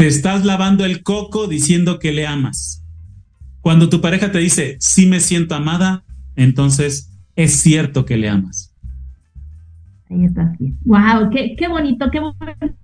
[0.00, 2.82] te estás lavando el coco diciendo que le amas.
[3.60, 6.04] Cuando tu pareja te dice, sí me siento amada,
[6.36, 8.74] entonces es cierto que le amas.
[10.08, 10.56] Ahí está.
[10.86, 12.74] Wow, qué, qué bonito, qué bonito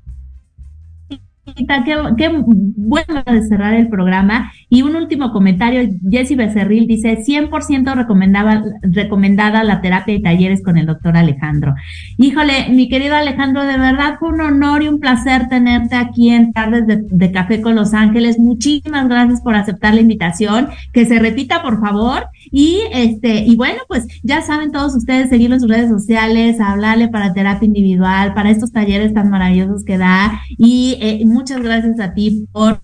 [1.55, 1.67] qué,
[2.17, 4.53] qué bueno de cerrar el programa.
[4.69, 10.77] Y un último comentario, Jessy Becerril dice, 100% recomendaba, recomendada la terapia y talleres con
[10.77, 11.75] el doctor Alejandro.
[12.19, 16.53] Híjole, mi querido Alejandro, de verdad fue un honor y un placer tenerte aquí en
[16.53, 18.39] Tardes de, de Café con Los Ángeles.
[18.39, 20.69] Muchísimas gracias por aceptar la invitación.
[20.93, 22.29] Que se repita, por favor.
[22.51, 27.09] Y este, y bueno, pues ya saben todos ustedes seguirlo en sus redes sociales, hablarle
[27.09, 30.41] para terapia individual, para estos talleres tan maravillosos que da.
[30.59, 32.81] Y eh, muchas gracias a ti por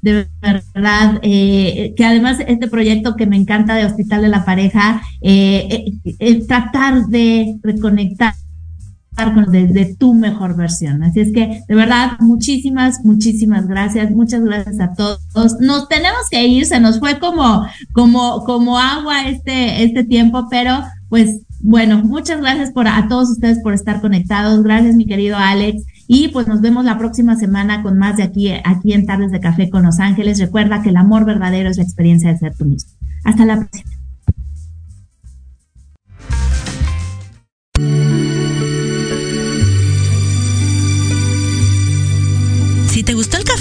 [0.00, 5.02] de verdad, eh, que además este proyecto que me encanta de Hospital de la Pareja,
[5.20, 8.34] eh, eh tratar de reconectar
[9.48, 11.02] de, de, tu mejor versión.
[11.02, 14.10] Así es que, de verdad, muchísimas, muchísimas gracias.
[14.10, 15.20] Muchas gracias a todos.
[15.60, 20.82] Nos tenemos que ir, se nos fue como, como, como agua este, este tiempo, pero
[21.08, 24.62] pues bueno, muchas gracias por a todos ustedes por estar conectados.
[24.62, 25.82] Gracias, mi querido Alex.
[26.08, 29.40] Y pues nos vemos la próxima semana con más de aquí, aquí en Tardes de
[29.40, 30.38] Café con Los Ángeles.
[30.38, 32.92] Recuerda que el amor verdadero es la experiencia de ser tú mismo.
[33.24, 33.90] Hasta la próxima.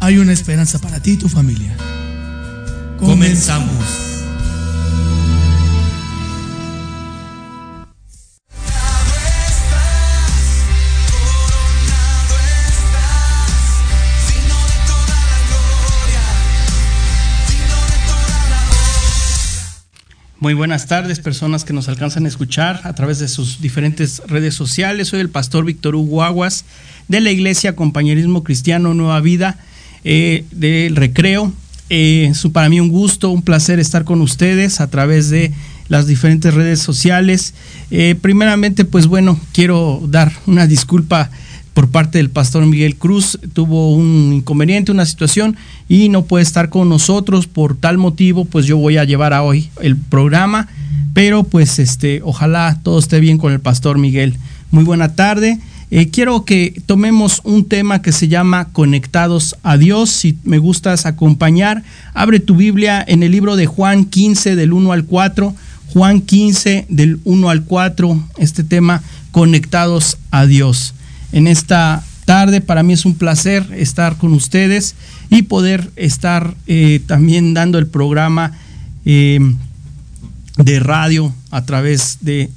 [0.00, 1.76] hay una esperanza para ti y tu familia.
[2.98, 4.08] Comenzamos.
[20.38, 24.54] Muy buenas tardes, personas que nos alcanzan a escuchar a través de sus diferentes redes
[24.54, 25.08] sociales.
[25.08, 26.64] Soy el pastor Víctor Hugo Aguas
[27.08, 29.58] de la Iglesia Compañerismo Cristiano Nueva Vida
[30.04, 31.52] eh, del Recreo.
[31.88, 35.52] Eh, para mí un gusto, un placer estar con ustedes a través de
[35.88, 37.52] las diferentes redes sociales.
[37.90, 41.30] Eh, primeramente, pues bueno, quiero dar una disculpa
[41.74, 43.38] por parte del pastor Miguel Cruz.
[43.52, 45.56] Tuvo un inconveniente, una situación
[45.88, 47.46] y no puede estar con nosotros.
[47.48, 50.68] Por tal motivo, pues yo voy a llevar a hoy el programa.
[51.12, 54.36] Pero pues este, ojalá todo esté bien con el pastor Miguel.
[54.70, 55.58] Muy buena tarde.
[55.92, 60.10] Eh, quiero que tomemos un tema que se llama Conectados a Dios.
[60.10, 61.82] Si me gustas acompañar,
[62.14, 65.54] abre tu Biblia en el libro de Juan 15 del 1 al 4.
[65.92, 68.28] Juan 15 del 1 al 4.
[68.38, 70.94] Este tema, Conectados a Dios.
[71.32, 74.94] En esta tarde para mí es un placer estar con ustedes
[75.30, 78.52] y poder estar eh, también dando el programa
[79.04, 79.40] eh,
[80.56, 82.48] de radio a través de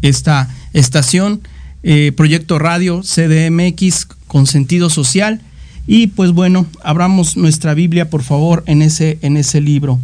[0.00, 1.42] esta estación.
[1.90, 5.40] Eh, Proyecto Radio CDMX con sentido social.
[5.86, 9.98] Y pues bueno, abramos nuestra Biblia, por favor, en ese, en ese libro.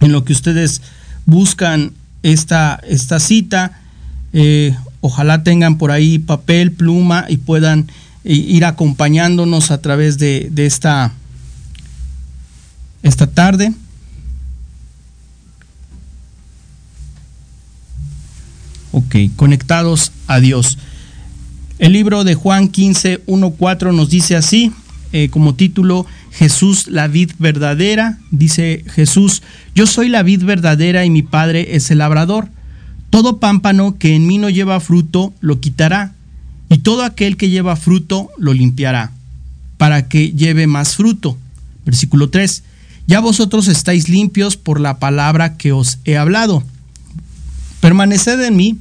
[0.00, 0.80] En lo que ustedes
[1.26, 3.82] buscan esta, esta cita,
[4.32, 7.90] eh, ojalá tengan por ahí papel, pluma y puedan
[8.24, 11.12] ir acompañándonos a través de, de esta
[13.02, 13.74] esta tarde.
[18.96, 20.78] Ok, conectados a Dios.
[21.78, 24.72] El libro de Juan 15, 1, 4 nos dice así,
[25.12, 28.18] eh, como título, Jesús la vid verdadera.
[28.30, 29.42] Dice Jesús,
[29.74, 32.48] yo soy la vid verdadera y mi Padre es el labrador.
[33.10, 36.14] Todo pámpano que en mí no lleva fruto lo quitará,
[36.70, 39.12] y todo aquel que lleva fruto lo limpiará,
[39.76, 41.36] para que lleve más fruto.
[41.84, 42.62] Versículo 3.
[43.06, 46.64] Ya vosotros estáis limpios por la palabra que os he hablado.
[47.80, 48.78] Permaneced en mí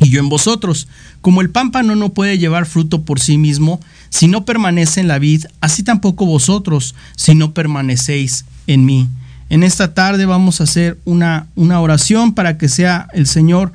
[0.00, 0.88] y yo en vosotros.
[1.20, 5.18] Como el pámpano no puede llevar fruto por sí mismo si no permanece en la
[5.18, 9.08] vid, así tampoco vosotros si no permanecéis en mí.
[9.48, 13.72] En esta tarde vamos a hacer una, una oración para que sea el Señor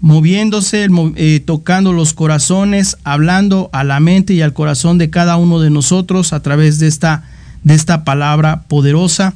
[0.00, 5.60] moviéndose, eh, tocando los corazones, hablando a la mente y al corazón de cada uno
[5.60, 7.24] de nosotros a través de esta,
[7.62, 9.32] de esta palabra poderosa.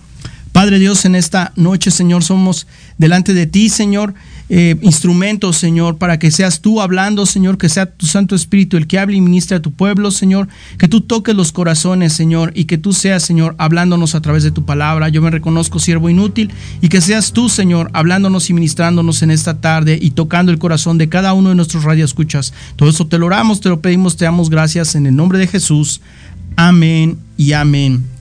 [0.53, 2.67] Padre Dios, en esta noche, Señor, somos
[2.99, 4.14] delante de ti, Señor,
[4.50, 8.87] eh, instrumentos, Señor, para que seas tú hablando, Señor, que sea tu Santo Espíritu el
[8.87, 12.64] que hable y ministre a tu pueblo, Señor, que tú toques los corazones, Señor, y
[12.64, 15.09] que tú seas, Señor, hablándonos a través de tu palabra.
[15.11, 16.50] Yo me reconozco siervo inútil
[16.81, 20.99] y que seas tú, Señor, hablándonos y ministrándonos en esta tarde y tocando el corazón
[20.99, 22.52] de cada uno de nuestros radioescuchas.
[22.76, 25.47] Todo eso te lo oramos, te lo pedimos, te damos gracias en el nombre de
[25.47, 26.00] Jesús.
[26.57, 28.18] Amén y amén.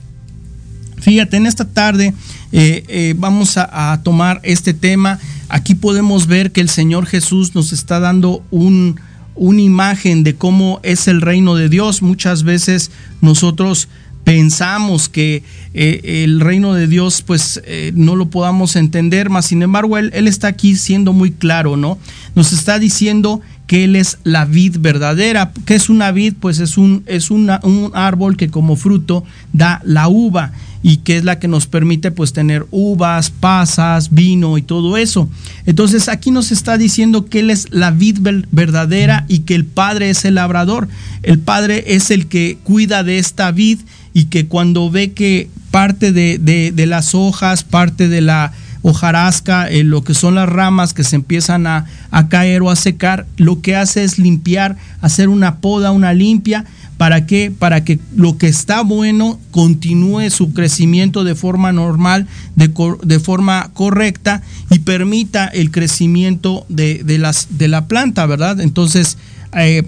[1.00, 2.14] Fíjate, en esta tarde
[2.52, 5.18] eh, eh, vamos a, tomar este tema.
[5.48, 9.00] Aquí podemos ver que el Señor Jesús nos está dando un,
[9.34, 12.02] una imagen de cómo es el reino de Dios.
[12.02, 12.90] Muchas veces
[13.20, 13.88] nosotros
[14.24, 17.62] pensamos que eh, el reino de Dios pues
[17.94, 21.98] no lo podamos entender, más sin embargo él, él está aquí siendo muy claro, ¿no?
[22.34, 25.52] Nos está diciendo que Él es la vid verdadera.
[25.66, 26.34] ¿Qué es una vid?
[26.40, 31.18] Pues es un, es una, un árbol que como fruto da la uva y que
[31.18, 35.28] es la que nos permite pues tener uvas, pasas, vino y todo eso.
[35.66, 38.18] Entonces aquí nos está diciendo que Él es la vid
[38.50, 40.88] verdadera y que el Padre es el labrador.
[41.22, 43.80] El Padre es el que cuida de esta vid
[44.14, 48.54] y que cuando ve que parte de, de, de las hojas, parte de la
[48.88, 52.76] hojarasca, eh, lo que son las ramas que se empiezan a, a, caer o a
[52.76, 56.64] secar, lo que hace es limpiar, hacer una poda, una limpia.
[56.96, 57.52] ¿Para qué?
[57.56, 62.26] Para que lo que está bueno continúe su crecimiento de forma normal,
[62.56, 62.72] de,
[63.04, 68.60] de forma correcta y permita el crecimiento de, de, las, de la planta, ¿verdad?
[68.60, 69.16] Entonces,
[69.56, 69.84] eh,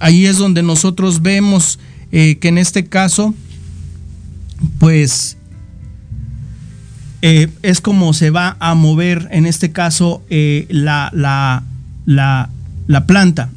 [0.00, 1.78] ahí es donde nosotros vemos
[2.12, 3.34] eh, que en este caso,
[4.78, 5.36] pues
[7.26, 11.62] eh, es como se va a mover en este caso eh, la, la,
[12.04, 12.50] la,
[12.86, 13.48] la, planta.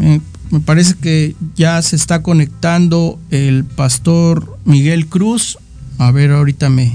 [0.00, 0.20] Eh,
[0.52, 5.58] me parece que ya se está conectando el pastor Miguel Cruz.
[5.98, 6.92] A ver, ahorita me,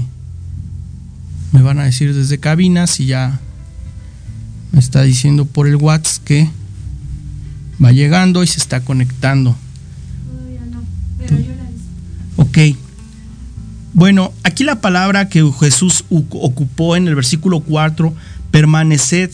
[1.52, 3.38] me van a decir desde cabina si ya
[4.72, 6.50] me está diciendo por el WhatsApp que
[7.84, 9.50] va llegando y se está conectando.
[10.70, 10.82] No,
[11.18, 12.58] pero yo la Ok.
[13.94, 18.12] Bueno, aquí la palabra que Jesús ocupó en el versículo 4,
[18.50, 19.30] permaneced,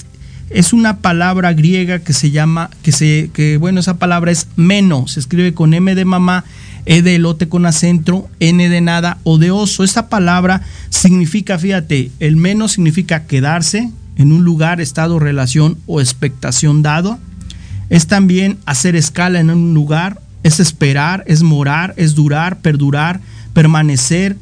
[0.50, 5.08] es una palabra griega que se llama, que se, que bueno, esa palabra es meno,
[5.08, 6.44] se escribe con M de mamá,
[6.84, 9.82] E de elote con acento, N de nada o de oso.
[9.82, 16.82] Esta palabra significa, fíjate, el meno significa quedarse en un lugar, estado, relación o expectación
[16.82, 17.18] dado.
[17.88, 23.20] Es también hacer escala en un lugar, es esperar, es morar, es durar, perdurar,
[23.54, 24.36] permanecer,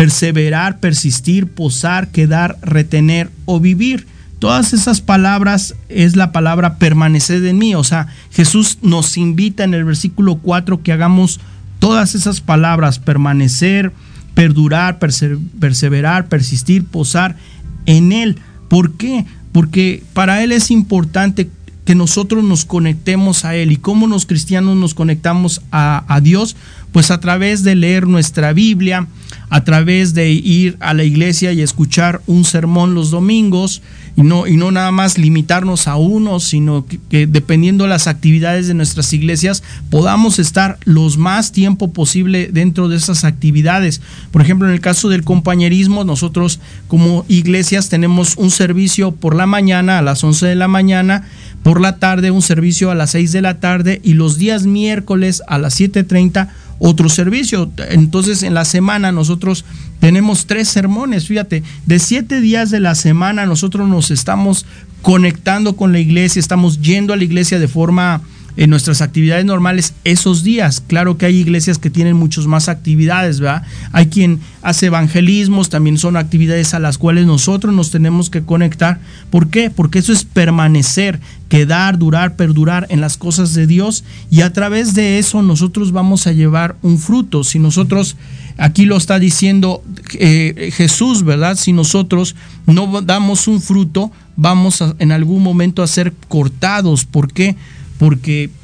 [0.00, 4.06] perseverar, persistir, posar, quedar, retener o vivir.
[4.38, 7.74] Todas esas palabras es la palabra permanecer en mí.
[7.74, 11.38] O sea, Jesús nos invita en el versículo 4 que hagamos
[11.80, 13.92] todas esas palabras, permanecer,
[14.32, 17.36] perdurar, perseverar, persistir, posar
[17.84, 18.38] en Él.
[18.70, 19.26] ¿Por qué?
[19.52, 21.50] Porque para Él es importante
[21.90, 23.72] que nosotros nos conectemos a Él.
[23.72, 26.54] ¿Y cómo los cristianos nos conectamos a, Dios?
[26.92, 29.08] Pues a través de leer nuestra Biblia,
[29.48, 33.82] a través de ir a la iglesia y escuchar un sermón los domingos
[34.16, 38.06] y no, y no nada más limitarnos a uno, sino que, que, dependiendo de las
[38.06, 44.00] actividades de nuestras iglesias podamos estar los más tiempo posible dentro de esas actividades.
[44.30, 49.46] Por ejemplo, en el caso del compañerismo, nosotros como iglesias tenemos un servicio por la
[49.46, 51.24] mañana a las 11 de la mañana,
[51.62, 55.42] por la tarde un servicio a las 6 de la tarde y los días miércoles
[55.46, 56.48] a las 7.30
[56.80, 57.70] otro servicio.
[57.90, 59.64] Entonces en la semana nosotros
[60.00, 64.64] tenemos tres sermones, fíjate, de siete días de la semana nosotros nos estamos
[65.02, 68.22] conectando con la iglesia, estamos yendo a la iglesia de forma
[68.56, 70.82] en nuestras actividades normales esos días.
[70.86, 73.62] Claro que hay iglesias que tienen muchos más actividades, ¿verdad?
[73.92, 79.00] Hay quien hace evangelismos, también son actividades a las cuales nosotros nos tenemos que conectar.
[79.30, 79.70] ¿Por qué?
[79.70, 84.94] Porque eso es permanecer, quedar, durar, perdurar en las cosas de Dios y a través
[84.94, 87.44] de eso nosotros vamos a llevar un fruto.
[87.44, 88.16] Si nosotros,
[88.58, 89.82] aquí lo está diciendo
[90.14, 91.56] eh, Jesús, ¿verdad?
[91.56, 92.36] Si nosotros
[92.66, 97.04] no damos un fruto, vamos en algún momento a ser cortados.
[97.04, 97.56] ¿Por qué?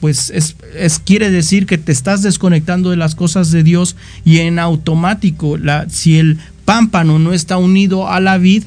[0.01, 3.95] Pues es, es- quiere decir que te estás desconectando de las cosas de Dios
[4.25, 8.65] y en automático, la, si el pámpano no está unido a la vid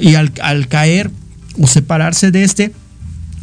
[0.00, 1.10] y al, al caer
[1.60, 2.72] o separarse de este,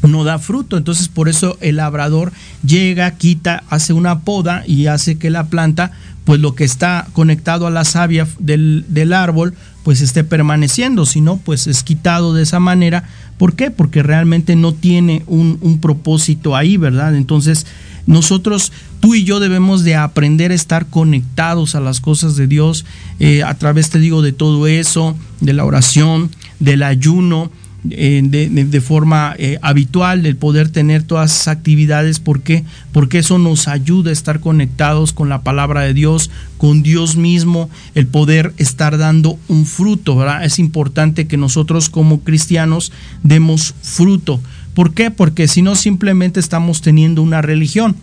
[0.08, 0.78] no da fruto.
[0.78, 2.32] Entonces por eso el labrador
[2.66, 5.92] llega, quita, hace una poda y hace que la planta,
[6.24, 11.06] pues lo que está conectado a la savia del, del árbol, pues esté permaneciendo.
[11.06, 13.04] Si no, pues es quitado de esa manera.
[13.40, 13.72] ¿Por qué?
[13.72, 17.16] Porque realmente no tiene un, un propósito ahí, ¿verdad?
[17.16, 17.66] Entonces
[18.10, 18.72] nosotros,
[19.02, 22.84] tú y yo debemos de aprender a estar conectados a las cosas de Dios
[23.20, 27.52] eh, a través, te digo, de todo eso, de la oración, del ayuno,
[27.90, 32.20] eh, de, forma eh, habitual, el poder tener todas esas actividades.
[32.20, 32.66] ¿Por qué?
[32.92, 37.70] Porque eso nos ayuda a estar conectados con la palabra de Dios, con Dios mismo,
[37.96, 40.44] el poder estar dando un fruto, ¿verdad?
[40.44, 42.92] Es importante que nosotros como cristianos
[43.24, 44.42] demos fruto.
[44.74, 45.10] ¿Por qué?
[45.10, 47.96] Porque si no simplemente estamos teniendo una religión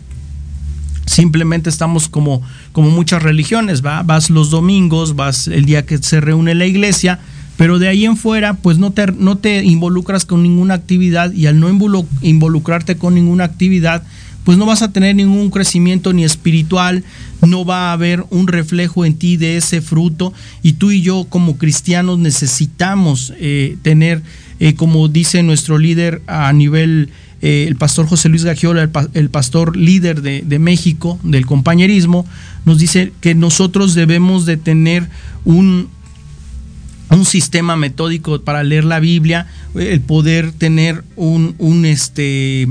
[1.05, 2.41] simplemente estamos como,
[2.73, 4.03] como muchas religiones, ¿va?
[4.03, 7.19] vas los domingos, vas el día que se reúne la iglesia,
[7.57, 11.47] pero de ahí en fuera, pues no te, no te involucras con ninguna actividad y
[11.47, 14.03] al no involu- involucrarte con ninguna actividad,
[14.43, 17.03] pues no vas a tener ningún crecimiento ni espiritual,
[17.41, 21.25] no va a haber un reflejo en ti de ese fruto y tú y yo
[21.27, 24.21] como cristianos necesitamos eh, tener,
[24.59, 27.09] eh, como dice nuestro líder a nivel
[27.41, 32.25] eh, el pastor José Luis Gagiola, el, el pastor líder de, de México, del compañerismo,
[32.65, 35.07] nos dice que nosotros debemos de tener
[35.45, 35.89] un,
[37.09, 42.67] un sistema metódico para leer la Biblia, el poder tener un, un este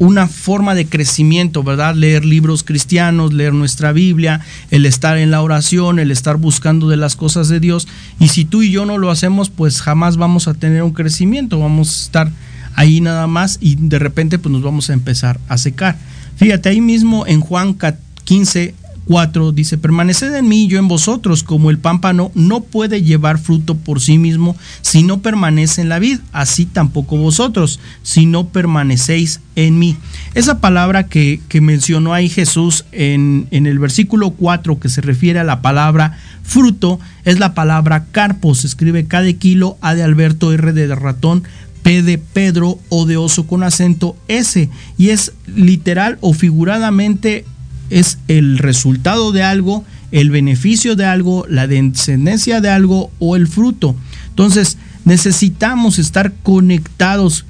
[0.00, 1.94] una forma de crecimiento, ¿verdad?
[1.94, 6.96] Leer libros cristianos, leer nuestra Biblia, el estar en la oración, el estar buscando de
[6.96, 7.86] las cosas de Dios.
[8.18, 11.58] Y si tú y yo no lo hacemos, pues jamás vamos a tener un crecimiento,
[11.58, 12.32] vamos a estar
[12.76, 15.98] ahí nada más y de repente pues nos vamos a empezar a secar.
[16.36, 17.76] Fíjate, ahí mismo en Juan
[18.24, 18.74] 15,
[19.06, 23.74] 4 dice, permaneced en mí yo en vosotros, como el pámpano no puede llevar fruto
[23.74, 29.40] por sí mismo si no permanece en la vid, así tampoco vosotros, si no permanecéis
[29.56, 29.96] en mí.
[30.34, 35.40] Esa palabra que, que mencionó ahí Jesús en, en el versículo 4 que se refiere
[35.40, 40.02] a la palabra fruto, es la palabra carpo, se escribe K de kilo, A de
[40.02, 41.44] Alberto, R de ratón,
[41.82, 47.44] P de Pedro o de oso con acento S y es literal o figuradamente
[47.90, 53.46] es el resultado de algo, el beneficio de algo, la descendencia de algo o el
[53.46, 53.94] fruto.
[54.28, 57.44] Entonces necesitamos estar conectados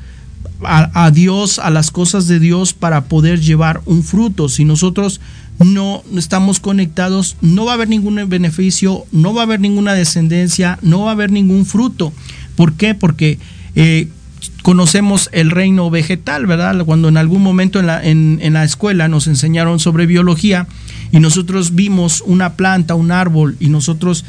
[0.63, 4.49] a, Dios, a las cosas de Dios para poder llevar un fruto.
[4.49, 5.21] Si nosotros
[5.59, 10.79] no estamos conectados, no va a haber ningún beneficio, no va a haber ninguna descendencia,
[10.83, 12.13] no va a haber ningún fruto.
[12.57, 12.95] ¿Por qué?
[12.95, 13.39] Porque
[13.75, 14.09] eh,
[14.63, 16.85] conocemos el reino vegetal, ¿verdad?
[16.85, 20.67] Cuando en algún momento en la, en, la escuela nos enseñaron sobre biología
[21.13, 24.25] y nosotros vimos una planta, un árbol y nosotros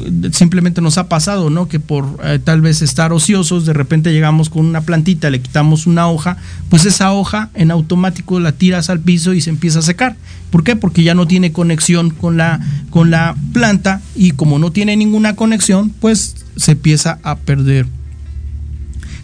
[0.00, 1.68] eh, simplemente nos ha pasado, ¿no?
[1.68, 5.86] Que por eh, tal vez estar ociosos, de repente llegamos con una plantita, le quitamos
[5.86, 6.36] una hoja,
[6.68, 10.16] pues esa hoja en automático la tiras al piso y se empieza a secar.
[10.50, 10.76] ¿Por qué?
[10.76, 15.36] Porque ya no tiene conexión con la, con la planta y como no tiene ninguna
[15.36, 17.86] conexión, pues se empieza a perder.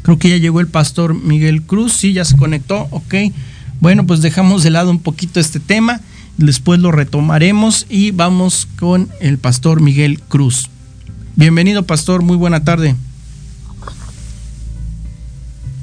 [0.03, 3.15] Creo que ya llegó el pastor Miguel Cruz, sí, ya se conectó, ok.
[3.81, 6.01] Bueno, pues dejamos de lado un poquito este tema,
[6.39, 10.69] después lo retomaremos y vamos con el pastor Miguel Cruz.
[11.37, 12.97] Bienvenido, pastor, muy buena tarde.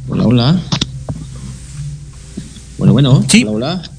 [0.10, 0.62] Hola, hola.
[2.78, 3.26] Bueno, bueno.
[3.28, 3.46] Sí.
[3.48, 3.92] Hola, hola.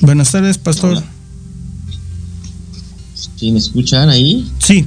[0.00, 0.98] Buenas tardes, pastor.
[0.98, 1.04] Hola.
[3.14, 4.50] ¿Sí me escuchan ahí?
[4.58, 4.86] Sí,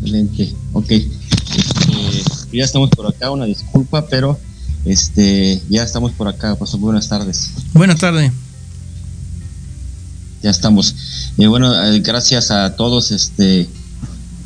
[0.00, 0.54] Excelente.
[0.72, 0.90] Ok.
[0.90, 4.38] Este, ya estamos por acá, una disculpa, pero
[4.84, 6.56] este ya estamos por acá.
[6.56, 7.50] Pastor, buenas tardes.
[7.74, 8.32] buena tarde.
[10.42, 10.94] Ya estamos.
[11.36, 13.68] Eh, bueno, eh, gracias a todos este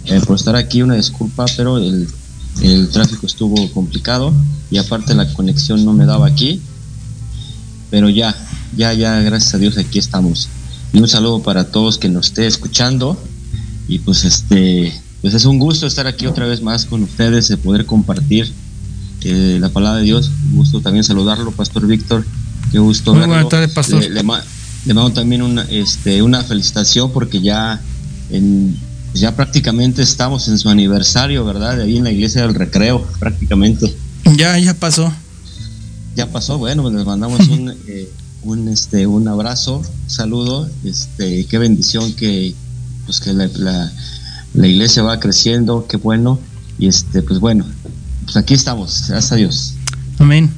[0.06, 0.82] eh, por estar aquí.
[0.82, 2.08] Una disculpa, pero el,
[2.62, 4.34] el tráfico estuvo complicado
[4.70, 6.60] y aparte la conexión no me daba aquí.
[7.90, 8.34] Pero ya,
[8.76, 10.48] ya, ya, gracias a Dios aquí estamos.
[10.92, 13.16] Y un saludo para todos que nos esté escuchando.
[13.86, 14.92] Y pues este,
[15.24, 18.52] pues es un gusto estar aquí otra vez más con ustedes, de poder compartir
[19.22, 20.30] eh, la palabra de Dios.
[20.50, 22.26] Un gusto también saludarlo, Pastor Víctor.
[22.70, 23.32] Qué gusto Muy verlo.
[23.36, 24.02] buenas tardes, pastor.
[24.02, 24.44] Le, le ma-
[24.84, 27.80] le mando también una, este, una felicitación porque ya,
[28.28, 28.76] en,
[29.12, 31.80] pues ya prácticamente estamos en su aniversario, ¿verdad?
[31.80, 33.96] Ahí en la iglesia del recreo, prácticamente.
[34.36, 35.10] Ya, ya pasó.
[36.16, 38.10] Ya pasó, bueno, pues les mandamos un, eh,
[38.42, 42.54] un, este, un abrazo, un saludo, este, qué bendición que,
[43.06, 43.90] pues que la, la,
[44.54, 46.38] la iglesia va creciendo, qué bueno,
[46.78, 47.66] y este, pues bueno,
[48.24, 49.74] pues aquí estamos, gracias a Dios.
[50.18, 50.50] Amén.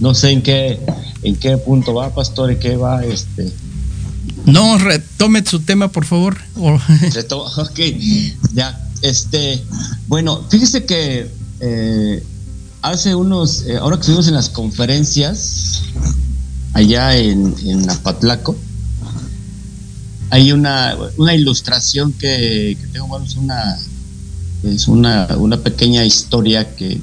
[0.00, 0.80] No sé en qué,
[1.22, 3.52] en qué punto va, pastor, en qué va, este,
[4.46, 6.38] No, retome su tema, por favor.
[6.56, 7.80] Ok,
[8.52, 9.62] ya, este,
[10.08, 12.24] bueno, fíjese que eh,
[12.82, 15.82] hace unos, eh, ahora que estuvimos en las conferencias
[16.72, 18.56] allá en, en Apatlaco,
[20.30, 23.78] hay una, una ilustración que, tengo, bueno, es una,
[24.62, 27.00] es una, una pequeña historia que,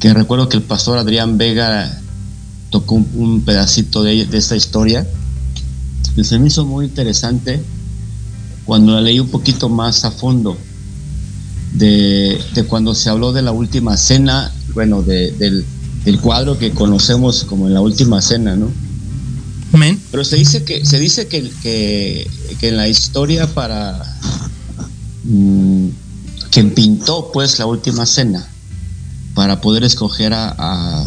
[0.00, 2.00] que recuerdo que el pastor Adrián Vega
[2.70, 5.06] tocó un, pedacito de, de esta historia
[6.14, 7.62] que se me hizo muy interesante
[8.64, 10.56] cuando la leí un poquito más a fondo
[11.74, 15.64] de, de cuando se habló de la última cena, bueno, de- del,
[16.04, 18.70] del cuadro que conocemos como en la última cena, ¿no?
[20.10, 22.28] Pero se dice que, se dice que, que,
[22.68, 24.02] en la historia para
[25.24, 25.88] mm,
[26.50, 28.46] quien pintó pues la última cena
[29.34, 31.04] para poder escoger a,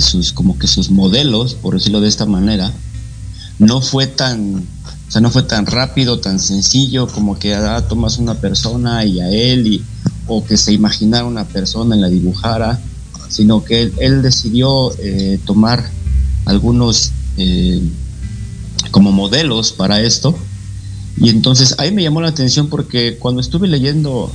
[0.00, 2.72] sus como que sus modelos, por decirlo de esta manera,
[3.58, 4.56] no fue tan,
[5.08, 9.20] o sea, no fue tan rápido, tan sencillo como que ah, tomas una persona y
[9.20, 9.84] a él y
[10.26, 12.78] o que se imaginara una persona y la dibujara,
[13.28, 15.88] sino que él, él decidió eh, tomar
[16.44, 17.80] algunos eh,
[18.90, 20.36] como modelos para esto.
[21.16, 24.32] Y entonces ahí me llamó la atención porque cuando estuve leyendo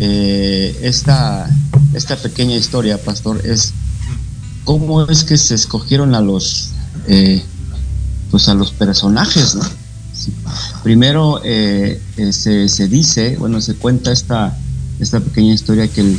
[0.00, 1.48] eh, esta,
[1.94, 3.72] esta pequeña historia, pastor, es
[4.64, 6.70] cómo es que se escogieron a los
[7.06, 7.42] eh,
[8.30, 9.56] pues a los personajes.
[10.82, 14.58] Primero se, se dice, bueno, se cuenta esta,
[14.98, 16.18] esta pequeña historia que el,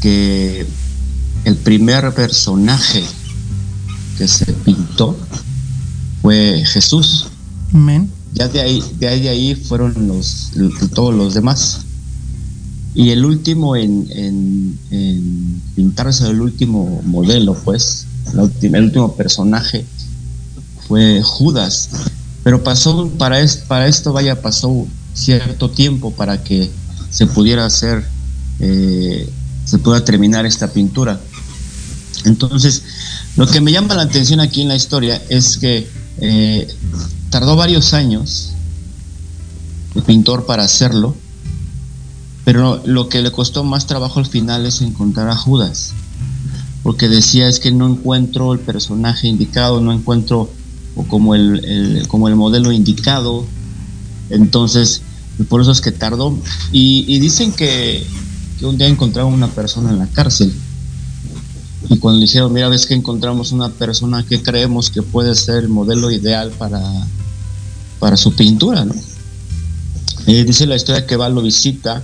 [0.00, 0.66] que
[1.44, 3.04] el primer personaje
[4.22, 5.16] que se pintó
[6.22, 7.26] fue Jesús.
[7.74, 8.08] Amén.
[8.34, 10.52] Ya de ahí, de ahí, de ahí fueron los,
[10.94, 11.80] todos los demás.
[12.94, 19.84] Y el último en, en, en pintarse el último modelo, pues, el último personaje
[20.86, 21.88] fue Judas.
[22.44, 26.70] Pero pasó, para, es- para esto, vaya, pasó cierto tiempo para que
[27.10, 28.06] se pudiera hacer,
[28.60, 29.28] eh,
[29.64, 31.20] se pueda terminar esta pintura.
[32.24, 32.82] Entonces,
[33.36, 36.68] lo que me llama la atención aquí en la historia es que eh,
[37.30, 38.52] tardó varios años
[39.94, 41.14] el pintor para hacerlo,
[42.44, 45.94] pero lo que le costó más trabajo al final es encontrar a Judas,
[46.82, 50.50] porque decía es que no encuentro el personaje indicado, no encuentro
[50.94, 53.46] o como el, como el modelo indicado,
[54.28, 55.02] entonces
[55.48, 56.36] por eso es que tardó.
[56.70, 58.06] Y, y dicen que,
[58.58, 60.52] que un día encontraron una persona en la cárcel
[61.92, 65.64] y cuando le dijeron, mira, ves que encontramos una persona que creemos que puede ser
[65.64, 66.80] el modelo ideal para,
[67.98, 68.94] para su pintura, ¿no?
[70.26, 72.02] Eh, dice la historia que va, lo visita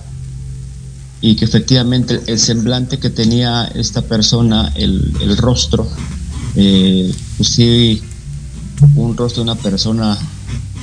[1.21, 5.87] y que efectivamente el semblante que tenía esta persona, el, el rostro,
[6.55, 8.01] eh, pues sí,
[8.95, 10.17] un rostro de una persona,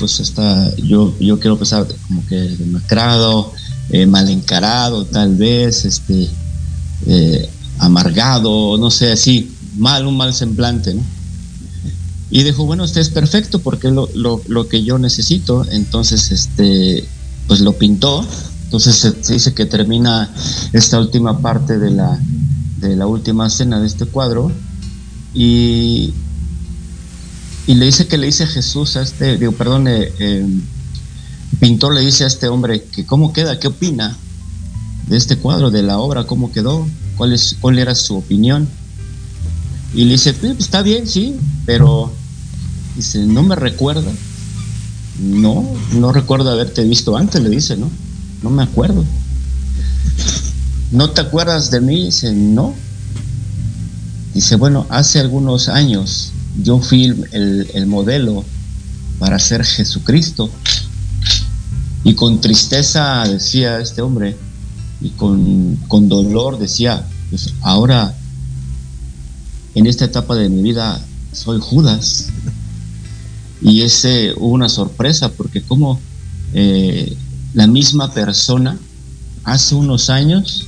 [0.01, 3.53] pues está, yo, yo quiero pensar como que demacrado,
[3.91, 6.29] eh, mal encarado tal vez, este,
[7.07, 11.03] eh, amargado, no sé, así, mal, un mal semblante, ¿no?
[12.31, 15.65] Y dijo, bueno, este es perfecto porque es lo, lo, lo que yo necesito.
[15.71, 17.07] Entonces, este,
[17.47, 18.27] pues lo pintó.
[18.65, 20.31] Entonces se, dice que termina
[20.73, 22.19] esta última parte de la,
[22.79, 24.51] de la última escena de este cuadro.
[25.35, 26.13] Y,
[27.69, 30.63] y le dice que le dice Jesús a este, digo, perdón, eh, el
[31.61, 34.17] pintor le dice a este hombre que cómo queda, qué opina
[35.07, 38.69] de este cuadro, de la obra, cómo quedó, cuál, es, cuál era su opinión.
[39.95, 42.13] Y le dice, "Pues, está bien, sí, pero
[42.97, 44.11] dice, no me recuerda.
[45.21, 47.91] No, no recuerdo haberte visto antes, le dice, ¿no?
[48.43, 49.05] No me acuerdo.
[50.93, 52.05] ¿No te acuerdas de mí?
[52.07, 52.75] Dice, no.
[54.35, 58.45] Dice, bueno, hace algunos años yo fui el, el- el modelo
[59.19, 60.51] para ser Jesucristo.
[62.05, 64.37] Y con tristeza decía este hombre,
[65.01, 68.15] y con, con dolor decía, pues ahora
[69.75, 71.01] en esta etapa de mi vida
[71.33, 72.29] soy Judas.
[73.61, 76.01] Y ese hubo una sorpresa, porque como
[76.55, 77.17] eh,
[77.55, 78.79] la misma persona
[79.45, 80.67] hace unos años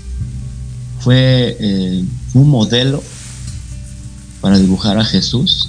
[1.00, 3.02] fue eh, un modelo
[4.40, 5.68] para dibujar a Jesús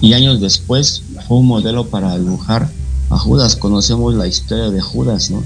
[0.00, 2.70] y años después fue un modelo para dibujar
[3.10, 3.56] a Judas.
[3.56, 5.42] Conocemos la historia de Judas, ¿no?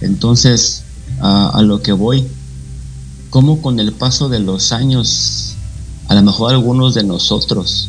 [0.00, 0.82] Entonces,
[1.20, 2.26] a, lo que voy,
[3.30, 5.54] como con el paso de los años,
[6.08, 7.88] a lo mejor algunos de nosotros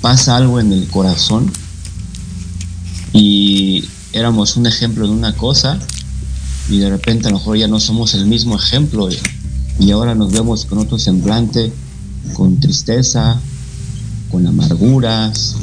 [0.00, 1.50] pasa algo en el corazón
[3.12, 5.78] y éramos un ejemplo de una cosa
[6.68, 9.08] y de repente a lo mejor ya no somos el mismo ejemplo
[9.78, 11.72] y ahora nos vemos con otro semblante,
[12.34, 13.40] con tristeza,
[14.30, 15.56] con amarguras,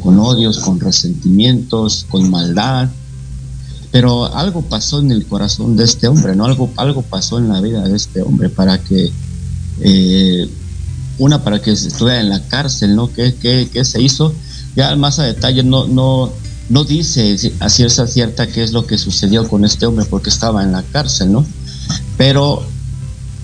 [0.00, 2.88] con odios, con resentimientos, con maldad.
[3.94, 6.46] Pero algo pasó en el corazón de este hombre, ¿no?
[6.46, 9.12] Algo, algo pasó en la vida de este hombre para que,
[9.82, 10.50] eh,
[11.18, 13.12] una, para que estuviera en la cárcel, ¿no?
[13.12, 14.34] ¿Qué, qué, qué se hizo?
[14.74, 16.32] Ya más a detalle no, no,
[16.70, 20.64] no dice a cierta cierta qué es lo que sucedió con este hombre porque estaba
[20.64, 21.46] en la cárcel, ¿no?
[22.18, 22.64] Pero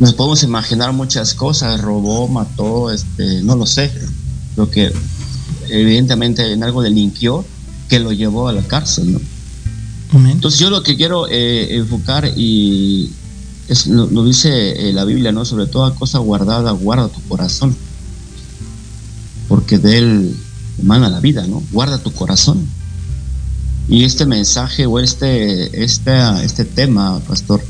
[0.01, 3.93] nos podemos imaginar muchas cosas, robó, mató, este, no lo sé,
[4.57, 4.93] lo que
[5.69, 7.45] evidentemente en algo delinquió
[7.89, 9.21] que lo llevó a la cárcel, ¿no?
[10.13, 13.11] Entonces yo lo que quiero eh, enfocar y
[13.87, 15.45] lo, dice eh, la Biblia, ¿no?
[15.45, 17.77] Sobre toda cosa guardada, guarda tu corazón,
[19.49, 20.37] porque de él
[20.81, 21.63] emana la vida, ¿no?
[21.71, 22.67] Guarda tu corazón.
[23.89, 27.63] Y este mensaje o este, este, este tema, pastor,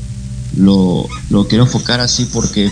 [0.57, 2.69] lo, lo quiero enfocar así porque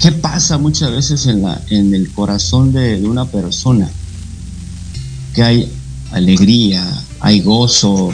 [0.00, 3.90] ¿qué pasa muchas veces en, la, en el corazón de una persona?
[5.34, 5.72] Que hay
[6.10, 6.84] alegría,
[7.20, 8.12] hay gozo,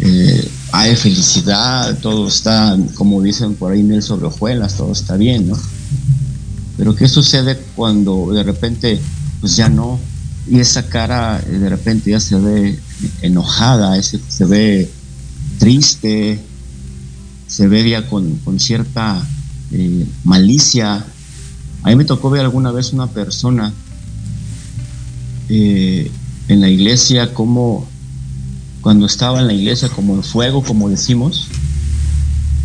[0.00, 5.48] eh, hay felicidad, todo está, como dicen por ahí, mil sobre hojuelas, todo está bien,
[5.48, 5.58] ¿no?
[6.76, 9.00] Pero ¿qué sucede cuando de repente,
[9.40, 9.98] pues ya no,
[10.50, 12.78] y esa cara eh, de repente ya se ve
[13.22, 14.90] enojada, ese- se ve
[15.58, 16.40] triste,
[17.46, 19.22] se ve ya con, con cierta
[19.70, 21.04] eh, malicia.
[21.82, 23.72] A mí me tocó ver alguna vez una persona
[25.48, 27.86] en la iglesia como
[28.84, 31.48] cuando estaba en la iglesia como en fuego, como decimos,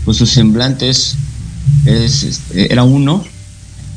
[0.04, 1.16] pues su semblante es,
[1.86, 3.24] es, este, era uno,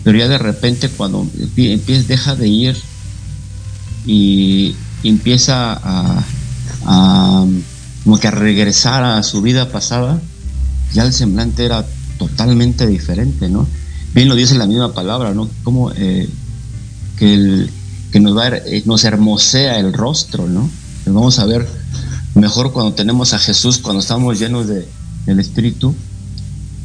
[0.04, 2.76] pero ya de repente cuando empie- empieza, deja de ir
[4.06, 6.24] y empieza a,
[6.87, 7.46] a
[8.04, 10.20] como que a regresar a su vida pasada,
[10.94, 11.85] ya el semblante era
[12.18, 13.66] totalmente diferente, ¿no?
[14.14, 15.48] Bien lo dice la misma palabra, ¿no?
[15.64, 16.28] Como eh,
[17.18, 17.70] que, el,
[18.12, 20.70] que nos, va eh, nos hermosea el rostro, ¿no?
[21.04, 21.82] Nos vamos a ver
[22.35, 24.88] mejor cuando tenemos a Jesús, cuando estamos llenos de,
[25.27, 25.95] del Espíritu,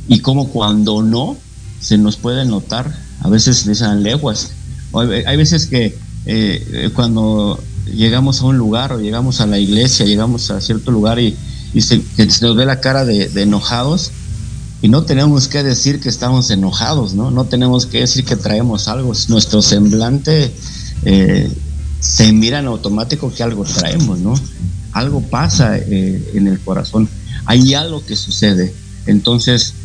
[0.08, 1.38] y como cuando no,
[1.80, 4.52] se nos puede notar, a veces dicen leguas.
[4.94, 10.50] Hay, veces que eh, cuando llegamos a un lugar o llegamos a la iglesia, llegamos
[10.50, 11.36] a cierto lugar y,
[11.80, 12.02] se,
[12.42, 14.12] nos ve la cara de, de enojados,
[14.82, 17.32] y no tenemos que decir que estamos enojados, ¿no?
[17.32, 19.12] No tenemos que decir que traemos algo.
[19.28, 20.54] Nuestro semblante
[21.04, 21.52] eh,
[22.00, 24.36] se mira en automático que algo traemos, ¿no?
[24.98, 27.08] Algo pasa eh, en el corazón.
[27.46, 28.74] Hay algo que sucede.
[29.06, 29.76] Entonces,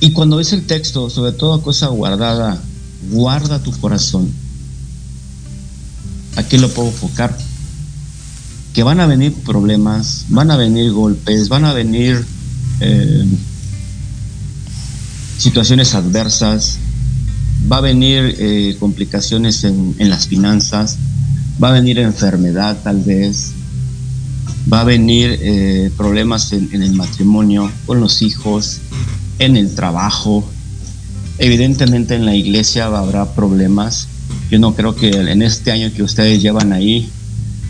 [0.00, 2.62] y cuando ves el texto, sobre todo cosa guardada,
[3.10, 4.32] guarda tu corazón.
[6.36, 7.36] Aquí lo puedo enfocar.
[8.72, 12.24] Que van a venir problemas, van a venir golpes, van a venir
[12.80, 13.24] eh,
[15.36, 16.78] situaciones adversas,
[17.70, 20.96] va a venir eh, complicaciones en, en las finanzas,
[21.62, 23.52] va a venir enfermedad tal vez,
[24.72, 28.80] va a venir eh, problemas en, el matrimonio, con los hijos,
[29.38, 30.44] en el trabajo.
[31.38, 34.08] Evidentemente en la iglesia habrá problemas.
[34.50, 37.10] Yo no creo que en este año que ustedes llevan ahí,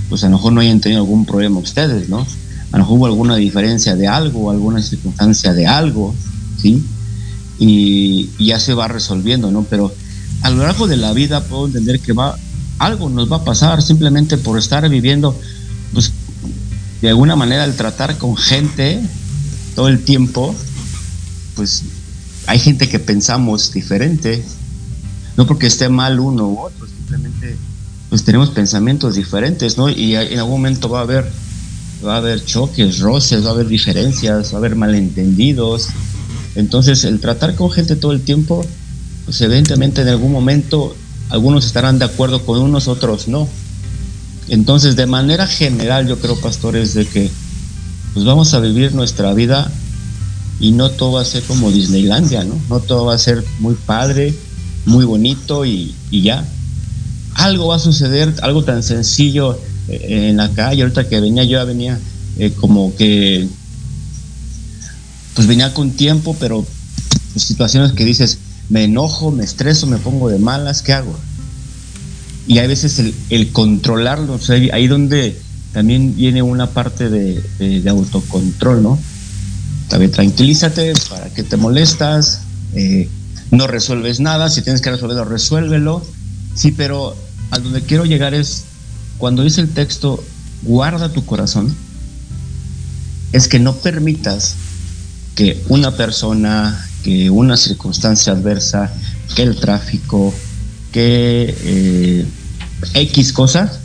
[0.08, 2.26] pues a lo mejor no hayan tenido algún problema ustedes, ¿no?
[2.72, 6.14] A lo mejor hubo alguna diferencia de algo, alguna circunstancia de algo,
[6.60, 6.84] ¿sí?
[7.58, 9.64] Y, y ya se va resolviendo, ¿no?
[9.64, 9.92] Pero
[10.42, 12.36] a lo largo de la vida puedo entender que va,
[12.78, 15.38] algo nos va a pasar simplemente por estar viviendo,
[15.92, 16.12] pues
[17.04, 18.98] de alguna manera al tratar con gente
[19.74, 20.54] todo el tiempo,
[21.54, 21.82] pues
[22.46, 24.42] hay gente que pensamos diferente,
[25.36, 27.58] no porque esté mal uno u otro, simplemente
[28.08, 29.90] pues tenemos pensamientos diferentes, ¿no?
[29.90, 31.30] Y en algún momento va a haber
[32.02, 35.88] va a haber choques, roces, va a haber diferencias, va a haber malentendidos.
[36.54, 38.64] Entonces, el tratar con gente todo el tiempo,
[39.26, 40.96] pues evidentemente en algún momento
[41.28, 43.46] algunos estarán de acuerdo con unos, otros no.
[44.48, 47.30] Entonces, de manera general, yo creo, pastores, de que
[48.12, 49.70] pues vamos a vivir nuestra vida
[50.60, 52.60] y no todo va a ser como Disneylandia, ¿no?
[52.68, 54.34] No todo va a ser muy padre,
[54.86, 56.46] muy bonito y, ya.
[57.34, 61.58] Algo va a suceder, algo tan sencillo eh, en la calle, ahorita que venía, yo
[61.58, 61.98] ya venía
[62.38, 63.48] eh, como que,
[65.34, 66.64] pues venía con tiempo, pero
[67.32, 71.16] pues, situaciones que dices, me enojo, me estreso, me pongo de malas, ¿qué hago?
[72.46, 75.36] Y hay veces el, el controlarlo, o sea, ahí donde
[75.74, 78.98] también viene una parte de, autocontrol, ¿no?
[79.88, 82.42] También tranquilízate, ¿para qué te molestas?
[82.74, 83.08] Eh,
[83.50, 86.02] no resuelves nada, si tienes que resolverlo, resuélvelo.
[86.54, 87.16] Sí, pero
[87.50, 88.64] a donde quiero llegar es,
[89.18, 90.22] cuando dice el texto,
[90.62, 91.74] guarda tu corazón,
[93.32, 94.54] es que no permitas
[95.34, 98.94] que una persona, que una circunstancia adversa,
[99.34, 100.32] que el tráfico,
[100.94, 102.24] que eh,
[102.94, 103.80] X cosas,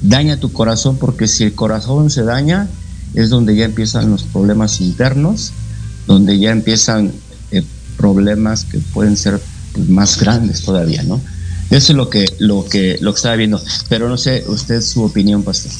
[0.00, 2.68] daña tu corazón, porque si el corazón se daña,
[3.14, 5.50] es donde ya empiezan los problemas internos,
[6.06, 7.10] donde ya empiezan
[7.50, 7.64] eh,
[7.96, 9.40] problemas que pueden ser
[9.72, 11.20] pues, más grandes todavía, ¿no?
[11.70, 13.60] Eso es lo que, lo que, lo que estaba viendo.
[13.88, 15.72] Pero no sé, usted su opinión, pastor.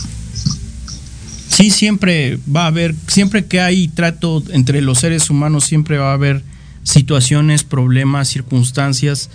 [1.49, 6.11] Sí, siempre va a haber, siempre que hay trato entre los seres humanos, siempre va
[6.11, 6.43] a haber
[6.83, 9.31] situaciones, problemas, circunstancias,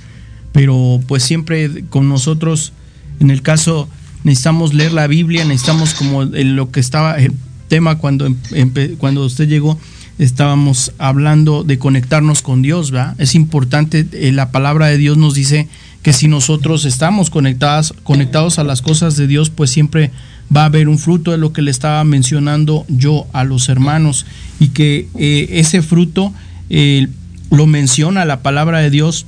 [0.55, 2.71] pero pues siempre con nosotros,
[3.19, 3.89] en el caso,
[4.23, 7.33] necesitamos leer la Biblia, necesitamos como en lo que estaba el
[7.67, 9.77] tema cuando, em- cuando usted llegó,
[10.17, 13.15] estábamos hablando de conectarnos con Dios, ¿va?
[13.17, 15.67] Es importante, eh, la palabra de Dios nos dice
[16.03, 20.11] que si nosotros estamos conectadas, conectados a las cosas de Dios, pues siempre
[20.55, 24.25] va a haber un fruto de lo que le estaba mencionando yo a los hermanos
[24.61, 26.31] y que eh, ese fruto
[26.69, 27.09] eh,
[27.51, 29.25] lo menciona la palabra de Dios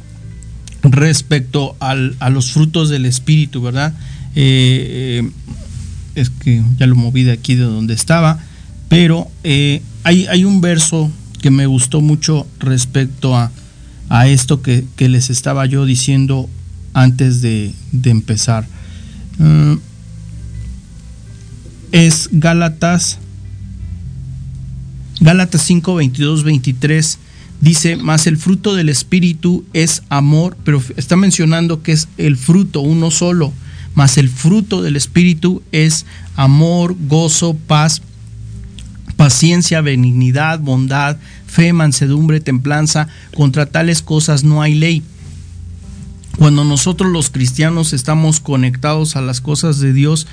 [0.91, 3.93] respecto al- a los frutos del Espíritu, ¿verdad?
[4.36, 5.32] Eh, eh,
[6.15, 8.39] es que ya lo moví de aquí de donde estaba,
[8.89, 11.11] pero eh, hay, hay un verso
[11.41, 13.51] que me gustó mucho respecto a,
[14.09, 16.49] a esto que, que les estaba yo diciendo
[16.93, 18.66] antes de, de empezar.
[19.38, 19.76] Mm,
[21.91, 23.20] es Gálatas
[25.20, 27.18] Gálatas 5, 22, 23
[27.62, 32.82] dice, más el fruto del Espíritu es amor, pero está mencionando que es el fruto,
[32.82, 33.53] uno solo,
[33.95, 36.05] más el fruto del Espíritu es
[36.36, 38.01] amor, gozo, paz,
[39.16, 45.03] paciencia, benignidad, bondad, fe, mansedumbre, templanza, contra tales cosas no hay ley.
[46.38, 50.28] Cuando nosotros los cristianos estamos conectados a las cosas de Dios,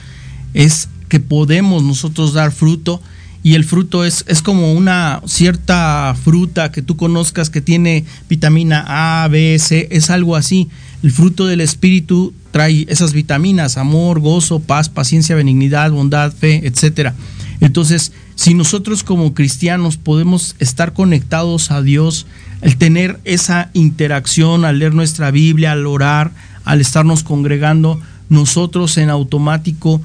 [0.53, 3.01] es que podemos nosotros dar fruto
[3.45, 8.84] y el fruto es, es como una cierta fruta que tú conozcas que tiene vitamina
[8.88, 10.70] A, B, C, es algo así.
[11.03, 17.14] El fruto del Espíritu trae esas vitaminas, amor, gozo, paz, paciencia, benignidad, bondad, fe, etcétera.
[17.61, 22.26] Entonces, si nosotros como cristianos podemos estar conectados a Dios,
[22.62, 26.32] el tener esa interacción, al leer nuestra Biblia, al orar,
[26.64, 30.01] al estarnos congregando, nosotros en automático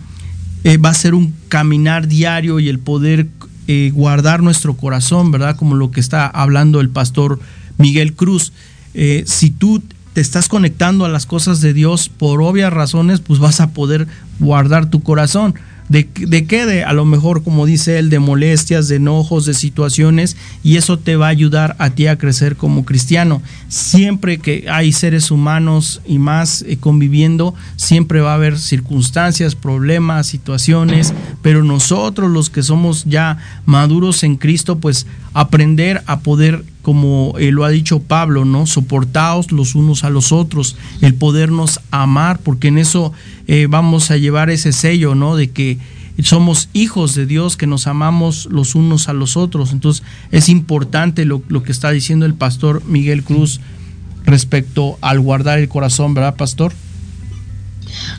[0.63, 3.27] eh, va a ser un caminar diario y el poder
[3.67, 5.55] eh, guardar nuestro corazón, ¿verdad?
[5.55, 7.39] Como lo que está hablando el pastor
[7.77, 8.51] Miguel Cruz.
[8.93, 9.81] Eh, si tú
[10.13, 14.07] te estás conectando a las cosas de Dios por obvias razones, pues vas a poder
[14.39, 15.55] guardar tu corazón.
[15.89, 16.65] ¿De, de qué?
[16.67, 20.99] De, a lo mejor, como dice él, de molestias, de enojos, de situaciones, y eso
[20.99, 23.41] te va a ayudar a ti a crecer como cristiano.
[23.67, 30.27] Siempre que hay seres humanos y más eh, conviviendo, siempre va a haber circunstancias, problemas,
[30.27, 37.35] situaciones, pero nosotros los que somos ya maduros en Cristo, pues aprender a poder como
[37.37, 38.65] eh, lo ha dicho Pablo, ¿no?
[38.65, 43.13] Soportaos los unos a los otros, el podernos amar, porque en eso
[43.51, 45.35] eh, vamos a llevar ese sello, ¿no?
[45.35, 45.77] De que
[46.21, 49.71] somos hijos de Dios, que nos amamos los unos a los otros.
[49.71, 53.59] Entonces es importante lo, lo que está diciendo el pastor Miguel Cruz
[54.25, 56.73] respecto al guardar el corazón, ¿verdad, pastor?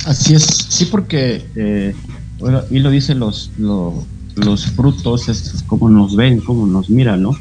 [0.07, 1.95] Así es, sí, porque, eh,
[2.39, 4.05] bueno, y lo dicen los, lo-
[4.37, 7.33] los frutos, es como nos ven, como nos miran, ¿no?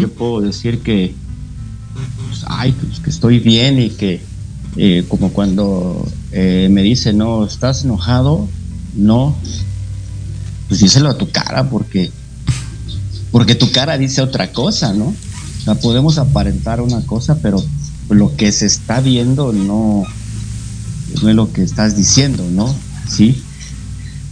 [0.00, 1.12] Yo puedo decir que,
[2.28, 4.22] pues, ay, pues, que estoy bien y que,
[4.76, 6.06] eh, como cuando
[6.36, 8.48] eh, me dicen, no, ¿estás enojado?
[8.96, 9.36] No,
[10.68, 12.10] pues díselo a tu cara, porque,
[13.30, 15.06] porque tu cara dice otra cosa, ¿no?
[15.06, 17.62] O sea, podemos aparentar una cosa, pero
[18.10, 20.02] lo que se está viendo no,
[21.22, 22.74] no es lo que estás diciendo, ¿no?
[23.08, 23.40] Sí.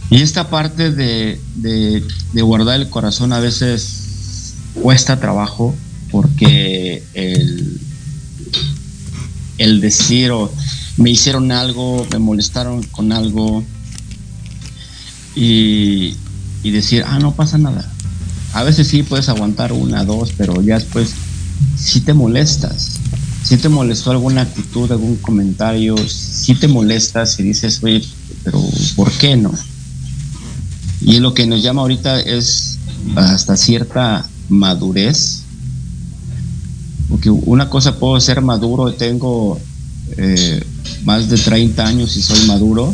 [0.09, 5.73] Y esta parte de, de- de guardar el corazón a veces cuesta trabajo
[6.11, 7.79] porque el,
[9.57, 10.51] el decir o
[10.97, 13.63] me hicieron algo, me molestaron con algo
[15.35, 16.15] y,
[16.63, 17.91] y decir, ah, no pasa nada.
[18.53, 21.13] A veces sí puedes aguantar una, dos, pero ya después
[21.75, 22.99] sí te molestas.
[23.43, 28.01] Si te molestó alguna actitud, algún comentario, si te molestas y dices, oye,
[28.43, 28.63] pero
[28.95, 29.51] ¿por qué no?
[31.01, 32.77] Y lo que nos llama ahorita es
[33.15, 35.41] hasta cierta madurez.
[37.09, 39.59] Porque una cosa puedo ser maduro, tengo
[40.17, 40.63] eh,
[41.05, 42.93] más de 30 años y soy maduro,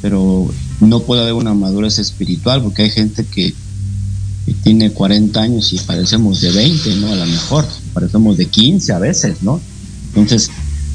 [0.00, 0.48] pero
[0.80, 3.54] no puede haber una madurez espiritual porque hay gente que,
[4.46, 7.12] que tiene 40 años y parecemos de 20, ¿no?
[7.12, 9.60] A lo mejor, parecemos de 15 a veces, ¿no?
[10.08, 10.50] Entonces,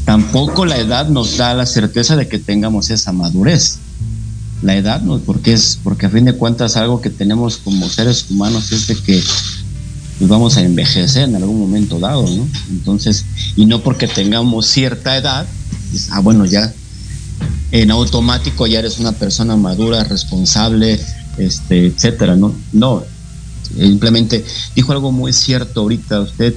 [0.06, 3.80] tampoco la edad nos da la certeza de que tengamos esa madurez.
[4.62, 8.26] La edad, no, porque es, porque a fin de cuentas algo que tenemos como seres
[8.30, 9.24] humanos es de que
[10.18, 12.48] pues vamos a envejecer en algún momento dado, ¿no?
[12.72, 13.24] Entonces,
[13.56, 15.46] y no porque tengamos cierta edad,
[16.12, 16.74] ah, bueno, ya
[17.72, 21.00] en automático ya eres una persona madura, responsable,
[21.38, 22.56] este, etcétera, ¿no?
[22.72, 23.04] No,
[23.76, 24.44] simplemente
[24.76, 26.56] dijo algo muy cierto ahorita usted,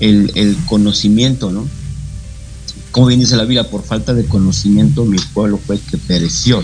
[0.00, 1.66] el, conocimiento, ¿no?
[2.90, 6.62] Como bien dice la Biblia, por falta de conocimiento mi pueblo fue que pereció.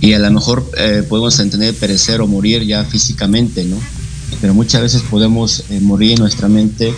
[0.00, 3.76] Y a lo mejor eh, podemos entender perecer o morir ya físicamente, ¿no?
[4.40, 6.94] Pero muchas veces podemos eh, morir en nuestra mente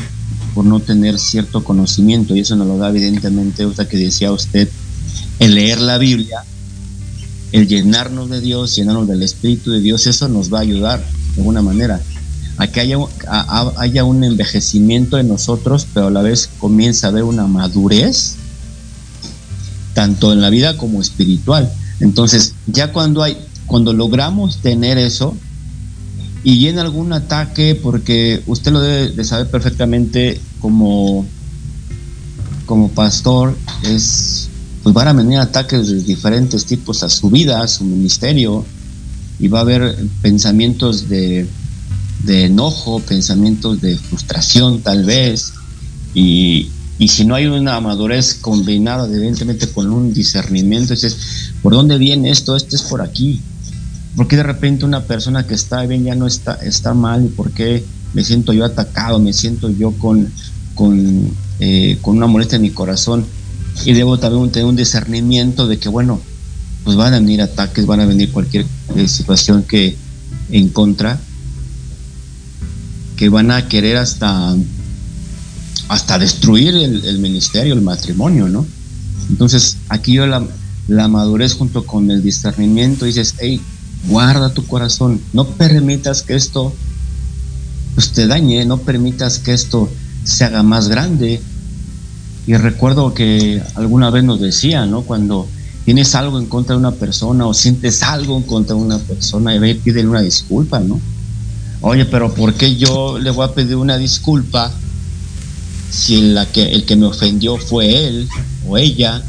[0.57, 4.71] por no tener cierto conocimiento y eso nos lo da evidentemente, usted que decía usted,
[5.39, 6.45] el leer la Biblia,
[7.53, 11.05] el llenarnos de Dios, llenarnos del Espíritu de Dios, eso nos va a ayudar
[11.35, 12.01] de alguna manera
[12.57, 12.97] a que haya,
[13.29, 18.37] a- haya un envejecimiento en nosotros, pero a la vez comienza a haber una madurez,
[19.93, 21.71] tanto en la vida como espiritual.
[22.01, 23.37] Entonces, ya cuando hay,
[23.67, 25.37] cuando logramos tener eso,
[26.47, 31.26] y viene algún ataque, porque usted lo debe de saber perfectamente como,
[32.66, 34.49] como pastor, es
[34.84, 38.64] pues van a venir ataques de diferentes tipos a su vida, a su ministerio,
[39.40, 41.49] y va a haber pensamientos de,
[42.22, 45.53] de enojo, pensamientos de frustración tal vez,
[46.14, 46.68] y,
[47.01, 51.16] y si no hay una madurez combinada evidentemente con un discernimiento, dices,
[51.61, 52.55] ¿por dónde viene esto?
[52.55, 53.42] Esto es por aquí.
[54.17, 57.27] ¿Por qué de repente una persona que está bien ya no está, está mal?
[57.27, 59.19] ¿Y por qué me siento yo atacado?
[59.19, 60.33] ¿Me siento yo con,
[60.75, 63.27] con, eh, con una molestia en mi corazón?
[63.85, 66.19] Y debo también tener un discernimiento de que, bueno,
[66.83, 68.64] pues van a venir ataques, van a venir cualquier
[68.95, 69.97] eh, situación que
[70.51, 71.21] en contra,
[73.17, 74.57] que van a querer hasta
[75.89, 78.67] hasta destruir el, el ministerio, el matrimonio, ¿no?
[79.29, 80.45] Entonces, aquí yo la,
[80.89, 83.61] la madurez junto con el discernimiento dices, hey,
[84.05, 86.72] guarda tu corazón, no permitas que esto
[87.94, 89.88] pues, te dañe, no permitas que esto
[90.24, 91.40] se haga más grande.
[92.47, 95.03] Y recuerdo que alguna vez nos decía, ¿no?
[95.03, 95.49] Cuando
[95.84, 99.55] tienes algo en contra de una persona o sientes algo en contra de una persona,
[99.55, 101.01] y ve una disculpa, ¿no?
[101.80, 104.72] Oye, pero ¿por qué yo le voy a pedir una disculpa
[105.90, 108.28] si que, el que me ofendió fue él
[108.68, 109.22] o ella?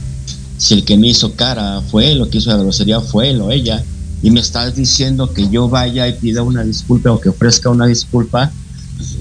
[0.58, 3.42] Si el que me hizo cara fue él o que hizo la grosería fue él
[3.42, 3.84] o ella,
[4.22, 7.86] y me estás diciendo que yo vaya y pida una disculpa o que ofrezca una
[7.86, 8.52] disculpa,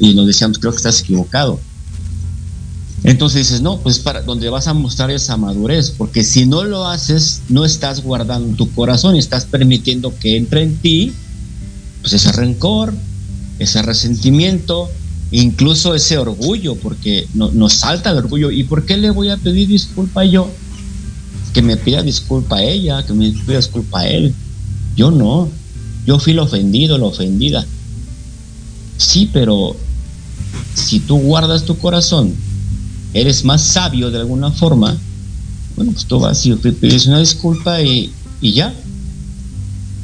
[0.01, 1.61] y nos decíamos, creo que estás equivocado.
[3.05, 6.89] Entonces dices, no, pues para donde vas a mostrar esa madurez, porque si no lo
[6.89, 11.13] haces, no estás guardando tu corazón y estás permitiendo que entre en ti,
[12.01, 12.95] pues ese rencor,
[13.59, 14.91] ese resentimiento,
[15.31, 18.51] incluso ese orgullo, porque no- nos salta el orgullo.
[18.51, 20.51] ¿Y por qué le voy a pedir disculpa yo?
[21.53, 24.35] Que me pida disculpa a ella, que me pida disculpa a él.
[24.97, 25.49] Yo no.
[26.07, 27.65] Yo fui el ofendido, la ofendida.
[28.97, 29.77] Sí, pero
[30.75, 32.35] si tú guardas tu corazón,
[33.13, 34.97] eres más sabio de alguna forma,
[35.75, 38.75] bueno, pues tú vas y pides una disculpa y, ya.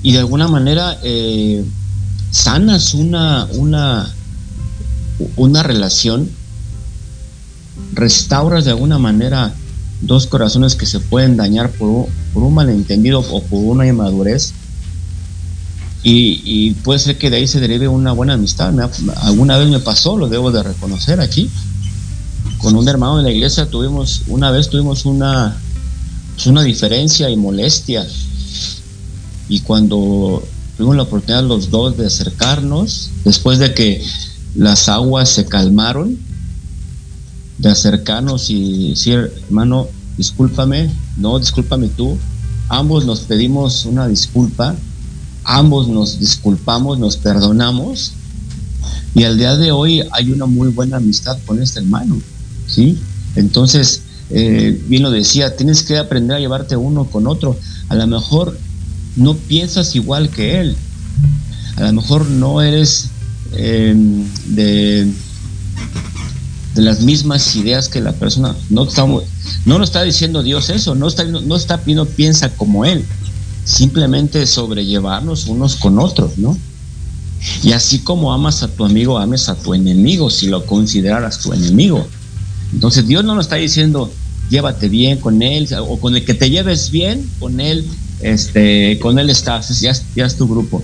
[0.02, 1.64] Y de alguna manera eh,
[2.30, 4.12] sanas una, una,
[5.36, 6.28] una relación,
[7.94, 9.54] restauras de alguna manera
[10.00, 14.54] dos corazones que se pueden dañar por por un malentendido o por una inmadurez.
[16.04, 18.72] Y, y puede ser que de ahí se derive una buena amistad.
[18.72, 18.84] Me
[19.22, 21.48] alguna vez me pasó, lo debo de reconocer aquí.
[22.58, 25.56] Con un hermano de la iglesia tuvimos, una vez tuvimos una,
[26.34, 28.06] pues una diferencia y molestia.
[29.48, 30.42] Y cuando
[30.76, 34.04] tuvimos la oportunidad los dos de acercarnos, después de que
[34.54, 36.18] las aguas se calmaron,
[37.58, 42.18] de acercarnos y decir, hermano, discúlpame, no, discúlpame tú.
[42.68, 44.74] Ambos nos pedimos una disculpa,
[45.44, 48.12] ambos nos disculpamos, nos perdonamos.
[49.14, 52.18] Y al día de hoy hay una muy buena amistad con este hermano,
[52.66, 52.98] ¿sí?
[53.36, 57.58] Entonces, eh, bien lo decía, tienes que aprender a llevarte uno con otro.
[57.88, 58.58] A lo mejor
[59.16, 60.76] no piensas igual que él,
[61.76, 63.08] a lo mejor no eres
[63.52, 63.94] eh,
[64.46, 65.12] de,
[66.74, 68.54] de las mismas ideas que la persona.
[68.70, 69.24] No estamos,
[69.66, 73.04] no lo está diciendo Dios eso, no está, no está no piensa como él.
[73.64, 76.56] Simplemente sobrellevarnos unos con otros, ¿no?
[77.62, 81.52] Y así como amas a tu amigo, ames a tu enemigo, si lo consideraras tu
[81.52, 82.06] enemigo.
[82.72, 84.12] Entonces Dios no nos está diciendo,
[84.48, 87.84] llévate bien con él, o con el que te lleves bien, con él,
[88.20, 90.82] este, con él estás, ya, es- tu grupo.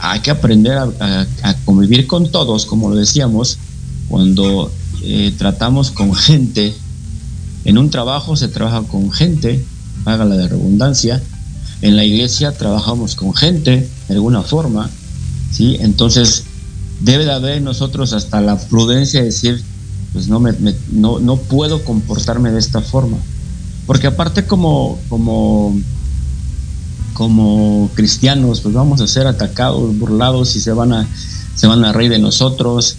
[0.00, 3.58] Hay que aprender a convivir con todos, como lo decíamos,
[4.08, 4.70] cuando
[5.02, 6.74] eh, tratamos con gente,
[7.64, 9.64] en un trabajo se trabaja con gente,
[10.04, 11.22] haga la de redundancia,
[11.82, 14.90] en la iglesia trabajamos con gente, de alguna forma,
[15.50, 15.76] ¿sí?
[15.80, 16.44] Entonces,
[17.00, 19.62] debe de haber nosotros hasta la prudencia de decir,
[20.12, 20.52] pues no, me,
[20.90, 23.16] no, no puedo comportarme de esta forma.
[23.86, 25.78] Porque aparte como, como,
[27.14, 31.08] como cristianos, pues vamos a ser atacados, burlados y se van a,
[31.54, 32.96] se van a reír de nosotros.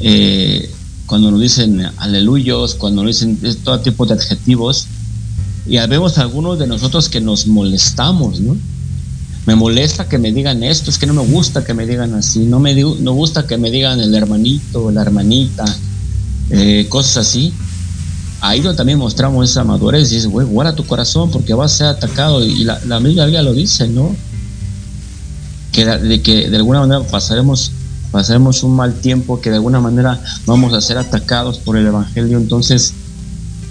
[0.00, 0.70] eh,
[1.06, 4.88] cuando nos dicen aleluyos, cuando nos dicen todo tipo de adjetivos,
[5.66, 8.56] y vemos algunos de nosotros que nos molestamos, ¿no?
[9.46, 12.40] Me molesta que me digan esto, es que no me gusta que me digan así,
[12.40, 15.64] no me no gusta que me digan el hermanito, la hermanita,
[16.50, 17.52] eh, cosas así.
[18.40, 21.76] Ahí donde también mostramos esa madurez, y dices, güey, guarda tu corazón porque vas a
[21.76, 24.14] ser atacado, y la, la misma Biblia lo dice, ¿no?
[25.72, 27.70] Que de que de alguna manera pasaremos,
[28.12, 32.38] pasaremos un mal tiempo, que de alguna manera vamos a ser atacados por el Evangelio,
[32.38, 32.94] entonces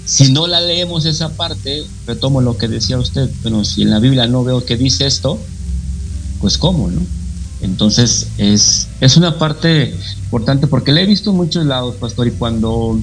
[0.06, 3.98] si no la leemos esa parte, retomo lo que decía usted, bueno, si en la
[3.98, 5.38] Biblia no veo que dice esto,
[6.40, 7.00] pues cómo, ¿no?
[7.62, 9.94] Entonces es, es una parte
[10.24, 13.00] importante porque la he visto en muchos lados, pastor, y cuando,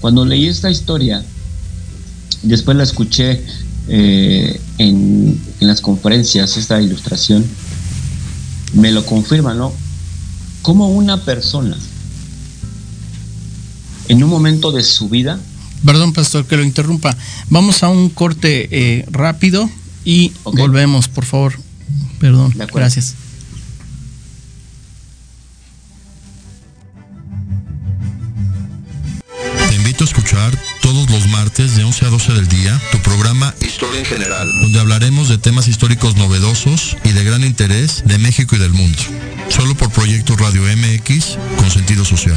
[0.00, 1.24] cuando leí esta historia,
[2.42, 3.42] después la escuché
[3.88, 7.44] eh, en, en las conferencias, esta ilustración,
[8.74, 9.72] me lo confirma, ¿no?
[10.60, 11.78] Como una persona
[14.08, 15.40] en un momento de su vida
[15.84, 17.16] Perdón, pastor, que lo interrumpa.
[17.50, 19.68] Vamos a un corte eh, rápido
[20.04, 21.58] y volvemos, por favor.
[22.18, 23.14] Perdón, gracias.
[29.68, 33.54] Te invito a escuchar todos los martes de 11 a 12 del día tu programa
[33.60, 38.56] Historia en General, donde hablaremos de temas históricos novedosos y de gran interés de México
[38.56, 39.02] y del mundo.
[39.48, 42.36] Solo por Proyecto Radio MX con sentido social.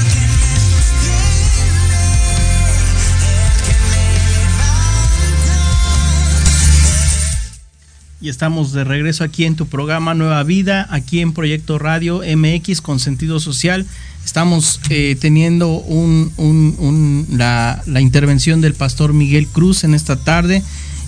[8.21, 12.79] Y estamos de regreso aquí en tu programa Nueva Vida, aquí en Proyecto Radio MX
[12.81, 13.87] con sentido social.
[14.23, 20.17] Estamos eh, teniendo un, un- un- la, la intervención del pastor Miguel Cruz en esta
[20.17, 20.61] tarde.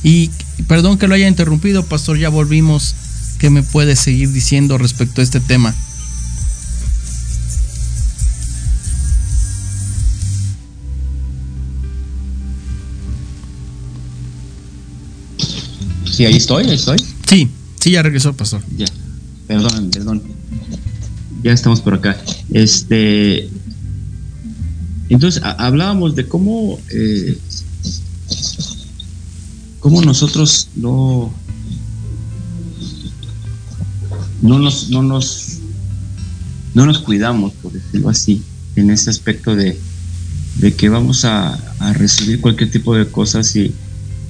[0.03, 0.31] Y
[0.67, 2.95] perdón que lo haya interrumpido, pastor, ya volvimos.
[3.37, 5.75] ¿Qué me puede seguir diciendo respecto a este tema?
[16.13, 16.97] Sí, ahí estoy, ahí estoy.
[17.27, 17.49] Sí,
[17.79, 18.61] sí, ya regresó, pastor.
[18.77, 18.85] Ya,
[19.47, 20.21] perdón, perdón.
[21.43, 22.15] Ya estamos por acá.
[22.51, 23.49] Este,
[25.09, 27.37] entonces ha- hablábamos de cómo, eh,
[29.79, 31.33] cómo nosotros no,
[34.41, 35.57] no nos, no nos,
[36.73, 38.41] no nos cuidamos, por decirlo así,
[38.75, 39.79] en ese aspecto de,
[40.57, 43.73] de que vamos a, a recibir cualquier tipo de cosas y,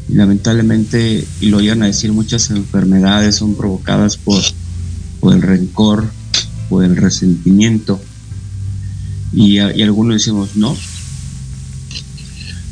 [0.09, 4.41] lamentablemente, y lo iban a decir, muchas enfermedades son provocadas por,
[5.19, 6.11] por el rencor,
[6.69, 7.99] por el resentimiento.
[9.31, 10.75] Y algunos decimos, no,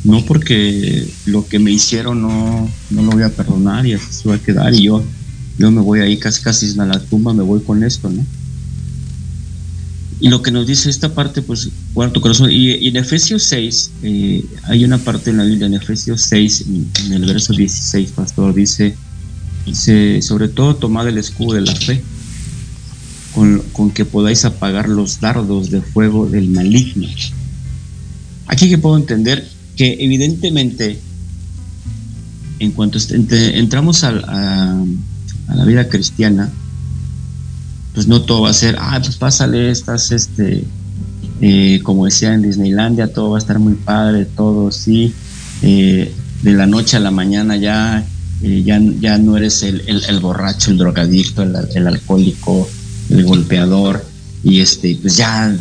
[0.04, 4.28] no porque lo que me hicieron no, no lo voy a perdonar y así se
[4.28, 5.02] va a quedar y yo,
[5.58, 8.24] yo me voy ahí casi casi a la tumba, me voy con esto, ¿no?
[10.22, 12.48] Y lo que nos dice esta parte, pues, guarda tu corazón.
[12.52, 16.90] Y, en Efesios 6, eh, hay una parte en la Biblia, en Efesios 6, en,
[17.06, 18.94] en el verso 16, pastor, dice,
[19.66, 22.04] dice, sobre todo tomad el escudo de la fe,
[23.34, 27.08] con, con que podáis apagar los dardos de fuego del maligno.
[28.46, 29.44] Aquí que puedo entender
[29.74, 31.00] que evidentemente,
[32.60, 36.52] en cuanto entramos a la vida cristiana,
[37.94, 40.64] pues no todo va a ser, ah, pues pásale, estás, este,
[41.40, 45.12] eh, como decía en Disneylandia, todo va a estar muy padre, todo, sí,
[45.62, 46.12] eh,
[46.42, 48.04] de la noche a la mañana ya,
[48.42, 52.68] eh, ya, ya no eres el, borracho, el drogadicto, el, el alcohólico,
[53.10, 54.04] el golpeador,
[54.42, 55.54] y este, pues ya,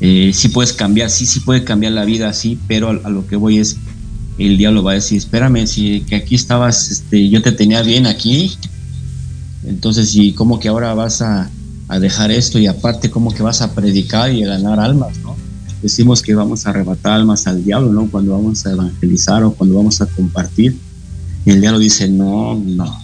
[0.00, 3.26] eh, sí puedes cambiar, sí, sí puede cambiar la vida, sí, pero a, a lo
[3.26, 3.76] que voy es,
[4.38, 8.06] el diablo va a decir, espérame, si que aquí estabas, este, yo te tenía bien
[8.06, 8.56] aquí,
[9.66, 11.50] entonces, ¿y cómo que ahora vas a,
[12.00, 12.58] dejar esto?
[12.58, 15.36] Y aparte, ¿cómo que vas a predicar y a ganar almas, no?
[15.82, 18.10] Decimos que vamos a arrebatar almas al diablo, ¿no?
[18.10, 20.76] Cuando vamos a evangelizar o cuando vamos a compartir.
[21.44, 22.98] Y el diablo dice, no, no,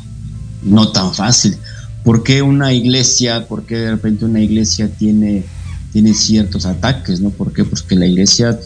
[0.62, 1.56] no tan fácil.
[2.02, 5.44] ¿Por qué una iglesia, por qué de repente una iglesia tiene,
[5.92, 7.30] tiene ciertos ataques, no?
[7.30, 7.64] ¿Por qué?
[7.64, 8.58] Pues que la iglesia,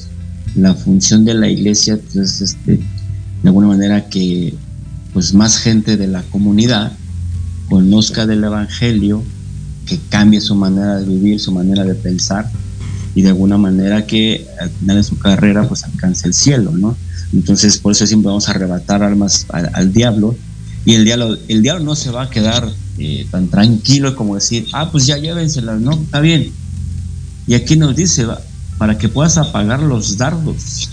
[0.55, 4.55] la función de la iglesia, pues, es este, de alguna manera que
[5.13, 6.93] pues más gente de la comunidad
[7.69, 9.23] conozca del Evangelio,
[9.87, 12.51] que cambie su manera de vivir, su manera de pensar
[13.15, 16.97] y de alguna manera que al final de su carrera pues alcance el cielo, ¿no?
[17.33, 20.37] Entonces por eso siempre vamos a arrebatar almas al, diablo
[20.85, 24.67] y el diablo, el diablo no se va a quedar eh, tan tranquilo como decir,
[24.73, 25.93] ah, pues ya llévenselas, ¿no?
[25.93, 26.51] Está bien.
[27.47, 28.27] Y aquí nos dice,
[28.79, 30.89] para que puedas apagar los dardos.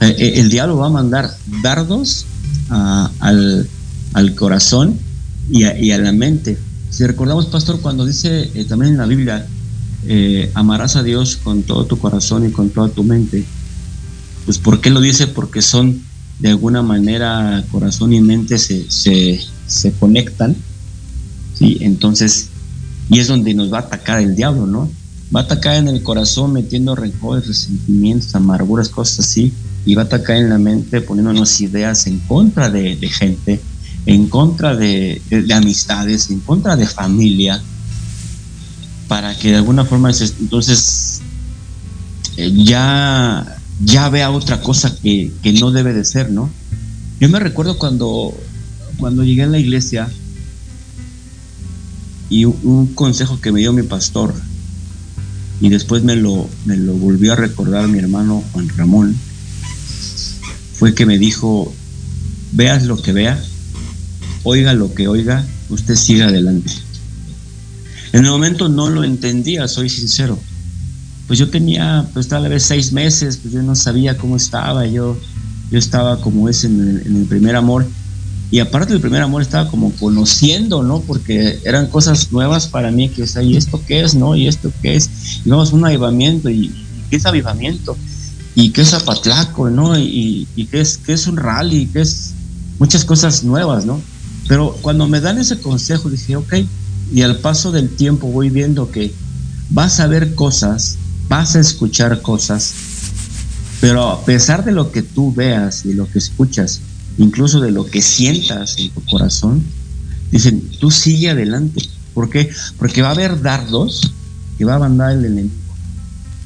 [0.00, 1.30] Eh, eh, el diablo va a mandar
[1.62, 2.26] dardos
[2.70, 3.68] a- al,
[4.14, 4.98] al corazón
[5.50, 6.58] y a, la mente.
[6.90, 9.46] Si recordamos, pastor, cuando dice eh, también en la Biblia,
[10.06, 13.44] eh, amarás a Dios con todo tu corazón y con toda tu mente,
[14.44, 15.26] pues ¿por qué lo dice?
[15.26, 16.02] Porque son
[16.38, 20.54] de alguna manera corazón y mente se, se, se conectan,
[21.54, 21.78] ¿sí?
[21.80, 22.48] Entonces,
[23.08, 24.90] y es donde nos va a atacar el diablo, ¿no?
[25.34, 29.52] Va a atacar en el corazón metiendo rencores, resentimientos, amarguras, cosas así,
[29.84, 33.60] y va a atacar en la mente poniéndonos ideas en contra de gente,
[34.06, 37.62] en contra de, de- de amistades, en contra de familia,
[39.08, 41.20] para que de alguna forma entonces
[42.36, 43.58] eh, ya,
[44.10, 46.50] vea otra cosa que, no debe de ser, ¿no?
[47.20, 48.34] Yo me recuerdo cuando,
[48.98, 50.08] cuando llegué a la iglesia
[52.28, 54.34] y un, un consejo que me dio mi pastor
[55.60, 59.16] y después me lo, me lo volvió a recordar mi hermano Juan Ramón,
[60.74, 61.72] fue que me dijo,
[62.52, 63.42] veas lo que vea,
[64.46, 66.70] oiga lo que oiga, usted siga adelante.
[68.12, 70.38] En el momento no lo entendía, soy sincero.
[71.26, 75.18] Pues yo tenía, pues tal vez seis meses, pues yo no sabía cómo estaba, yo,
[75.72, 77.86] yo estaba como es en el, primer amor.
[78.52, 81.00] Y aparte del primer amor estaba como conociendo, ¿no?
[81.00, 84.36] Porque eran cosas nuevas para mí, que es, ¿y esto qué es, no?
[84.36, 85.10] ¿Y esto qué es?
[85.44, 86.74] Y vamos un avivamiento, ¿y, y
[87.10, 87.96] qué es avivamiento?
[88.54, 89.98] ¿Y qué es zapatlaco, no?
[89.98, 92.32] Y, y qué, es, qué es un rally, qué es
[92.78, 94.00] muchas cosas nuevas, ¿no?
[94.48, 96.54] Pero cuando me dan ese consejo, dije, ok,
[97.12, 99.12] y al paso del tiempo voy viendo que
[99.70, 102.72] vas a ver cosas, vas a escuchar cosas,
[103.80, 106.80] pero a pesar de lo que tú veas y lo que escuchas,
[107.18, 109.64] incluso de lo que sientas en tu corazón,
[110.30, 111.82] Dicen, tú sigue adelante.
[112.14, 112.50] ¿Por qué?
[112.78, 114.12] Porque va a haber dardos
[114.58, 115.54] que va a mandar el enemigo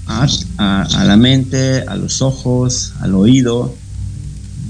[0.07, 3.75] a, la mente, a los ojos, al oído,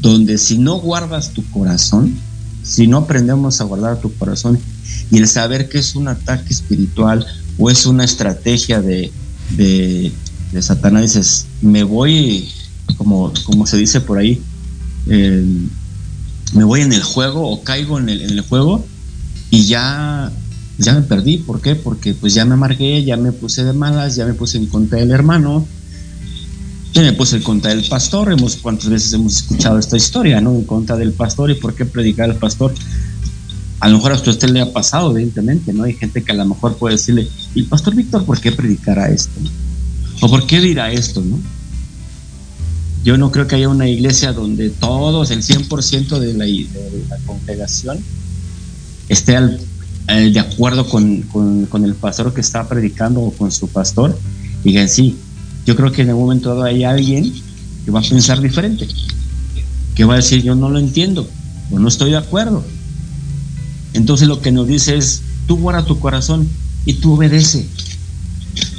[0.02, 2.18] donde si no guardas tu corazón,
[2.62, 4.58] si no aprendemos a guardar tu corazón
[5.11, 7.26] y el saber que es un ataque espiritual
[7.58, 9.12] o es una estrategia de,
[9.56, 10.12] de,
[10.61, 12.48] Satanás, dices, me voy,
[12.96, 14.42] como, como se dice por ahí,
[15.06, 15.44] eh,
[16.54, 18.84] me voy en el juego o caigo en el, en el juego
[19.50, 20.30] y ya,
[20.78, 21.38] ya me perdí.
[21.38, 21.74] ¿Por qué?
[21.74, 24.98] Porque pues ya me amargué, ya me puse de malas, ya me puse en contra
[24.98, 25.66] del hermano,
[26.93, 28.32] ya me puse en contra del pastor.
[28.32, 30.55] Hemos, ¿Cuántas veces hemos escuchado esta historia, no?
[30.55, 32.74] En contra del pastor y por qué predicar al pastor.
[33.80, 35.84] A lo mejor a usted le ha pasado, evidentemente, ¿no?
[35.84, 39.30] Hay gente que a lo mejor puede decirle, ¿y pastor Víctor por qué predicará esto?
[40.20, 41.38] ¿O por qué dirá esto, no?
[43.05, 47.16] Yo no creo que haya una iglesia donde todos, el 100% de la, de la
[47.24, 47.99] congregación,
[49.09, 49.38] esté
[50.07, 54.18] de acuerdo con, con- con el pastor que está predicando o con su pastor.
[54.64, 55.16] Digan, sí,
[55.70, 57.32] yo creo que en algún momento dado hay alguien
[57.84, 58.88] que va a pensar diferente,
[59.94, 61.28] que va a decir, yo no lo entiendo,
[61.70, 62.64] o no estoy de acuerdo.
[63.92, 66.48] Entonces lo que nos dice es, tú guarda tu corazón
[66.86, 67.68] y tú obedece.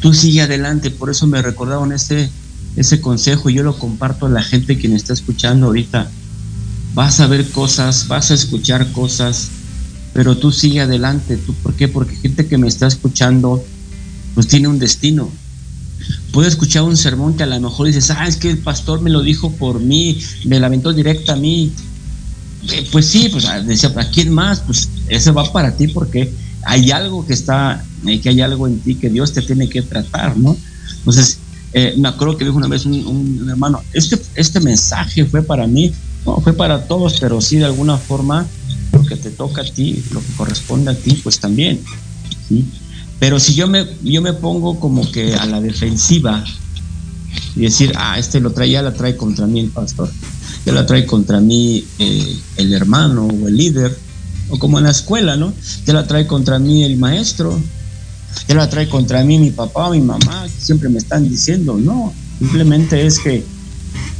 [0.02, 0.92] Tú sigue adelante.
[0.92, 2.30] Por eso me recordaron ese,
[2.76, 6.12] ese consejo y yo lo comparto a la gente que me está escuchando ahorita.
[6.94, 9.48] Vas a ver cosas, vas a escuchar cosas,
[10.12, 11.38] pero tú sigue adelante.
[11.38, 11.88] ¿Tú por qué?
[11.88, 13.64] Porque gente que me está escuchando,
[14.36, 15.32] pues tiene un destino.
[16.32, 19.10] Puede escuchar un sermón que a lo mejor dices, ah, es que el pastor me
[19.10, 21.72] lo dijo por mí, me la aventó directa a mí.
[22.70, 24.62] Eh, pues sí, pues ah, decía, ¿a quién más?
[24.62, 26.32] Pues ese va para ti porque
[26.64, 29.82] hay algo que está, eh, que hay algo en ti que Dios te tiene que
[29.82, 30.56] tratar, ¿no?
[31.00, 31.40] Entonces,
[31.74, 35.68] eh, me acuerdo que dijo una vez un, un hermano, este, este mensaje fue para
[35.68, 35.92] mí,
[36.26, 38.46] no, fue para todos, pero sí de alguna forma
[38.92, 41.80] lo que te toca a ti, lo que corresponde a ti, pues también,
[42.48, 42.66] ¿sí?
[43.22, 46.44] Pero si yo me, yo me pongo como que a la defensiva
[47.56, 50.10] y decir, ah, este lo trae, ya la trae contra mí el pastor,
[50.66, 53.96] ya la trae contra mí eh, el hermano o el líder,
[54.50, 55.54] o como en la escuela, ¿no?
[55.86, 57.62] Ya la trae contra mí el maestro,
[58.48, 62.12] ya la trae contra mí mi papá o mi mamá, siempre me están diciendo, no,
[62.40, 63.46] simplemente es que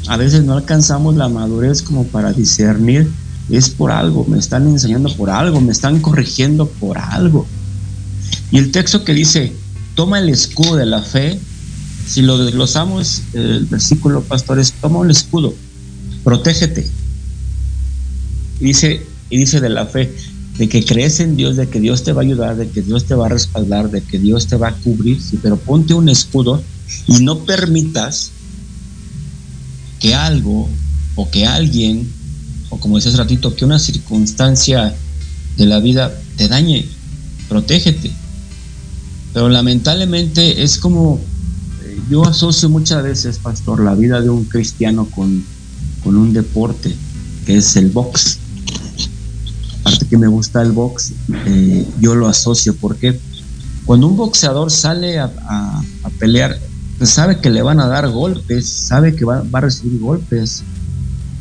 [0.10, 3.10] a veces no alcanzamos la madurez como para discernir,
[3.50, 7.48] es por algo, me están enseñando por algo, me están corrigiendo por algo.
[8.52, 9.54] Y el texto que dice,
[9.96, 11.40] toma el escudo de la fe,
[12.06, 15.54] si lo desglosamos, el versículo, pastores, toma el escudo,
[16.24, 16.86] protégete.
[18.60, 20.14] Y dice, y dice de la fe,
[20.58, 23.06] de que crees en Dios, de que Dios te va a ayudar, de que Dios
[23.06, 26.10] te va a respaldar, de que Dios te va a cubrir, sí, pero ponte un
[26.10, 26.62] escudo
[27.08, 28.32] y no permitas
[30.00, 30.68] que algo
[31.16, 32.12] o que alguien,
[32.70, 34.94] o como decía hace ratito, que una circunstancia
[35.58, 36.86] de la vida te dañe,
[37.48, 38.12] protégete.
[39.34, 41.20] Pero lamentablemente es como,
[41.84, 45.44] eh, yo asocio muchas veces, pastor, la vida de un cristiano con,
[46.04, 46.96] con un deporte,
[47.46, 48.40] que es el box.
[49.82, 51.14] Aparte que me gusta el box,
[51.46, 53.20] eh, yo lo asocio porque
[53.86, 55.30] cuando un boxeador sale a,
[56.20, 56.60] pelear,
[56.98, 60.64] pues sabe que le van a dar golpes, sabe que va, va a recibir golpes.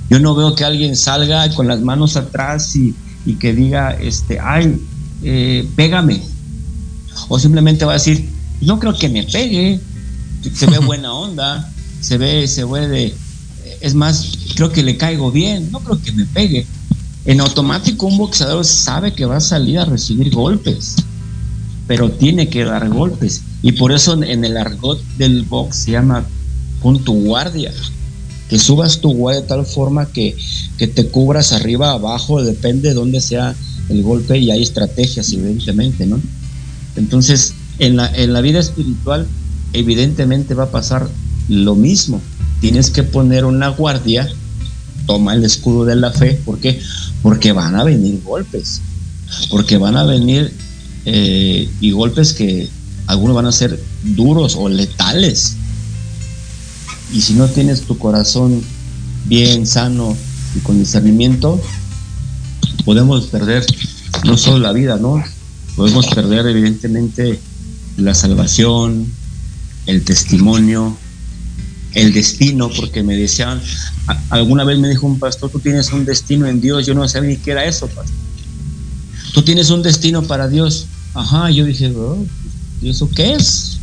[0.09, 2.95] Yo no veo que alguien salga con las manos atrás y,
[3.27, 4.81] y que diga, este, ay,
[5.23, 6.23] eh, pégame.
[7.31, 8.29] O simplemente va a decir,
[8.61, 9.81] no creo que me pegue.
[10.53, 13.15] Se ve buena onda, se ve, se ve de,
[13.81, 16.67] es más, creo que le caigo bien, no creo que me pegue.
[17.25, 20.97] En automático un boxeador sabe que va a salir a recibir golpes,
[21.87, 23.43] pero tiene que dar golpes.
[23.63, 26.27] Y por eso en el argot del box se llama
[26.83, 27.73] pon tu guardia,
[28.49, 30.37] que subas tu guardia de tal forma que,
[30.79, 33.55] que te cubras arriba, abajo, depende de dónde sea
[33.89, 36.21] el golpe y hay estrategias, evidentemente, ¿no?
[36.97, 39.27] Entonces, en la, en la vida espiritual,
[39.73, 41.09] evidentemente va a pasar
[41.49, 42.21] lo mismo.
[42.61, 44.29] Tienes que poner una guardia,
[45.07, 46.81] toma el escudo de la fe, ¿por qué?
[47.23, 48.81] Porque van a venir golpes,
[49.51, 50.53] porque van a venir
[51.05, 52.69] eh, y golpes que
[53.07, 55.57] algunos van a ser duros o letales.
[57.13, 58.63] Y si no tienes tu corazón
[59.27, 60.17] bien sano
[60.55, 61.61] y con discernimiento,
[62.85, 63.65] podemos perder
[64.25, 65.23] no solo la vida, ¿no?
[65.81, 67.41] Podemos perder evidentemente
[67.97, 69.11] la salvación,
[69.87, 70.95] el testimonio,
[71.95, 73.63] el destino, porque me decían,
[74.29, 77.31] alguna vez me dijo un pastor, tú tienes un destino en Dios, yo no sabía
[77.31, 78.15] ni qué era eso, pastor.
[79.33, 80.85] Tú tienes un destino para Dios.
[81.15, 82.27] Ajá, yo dije, "Oh,
[82.83, 83.79] ¿y eso qué es?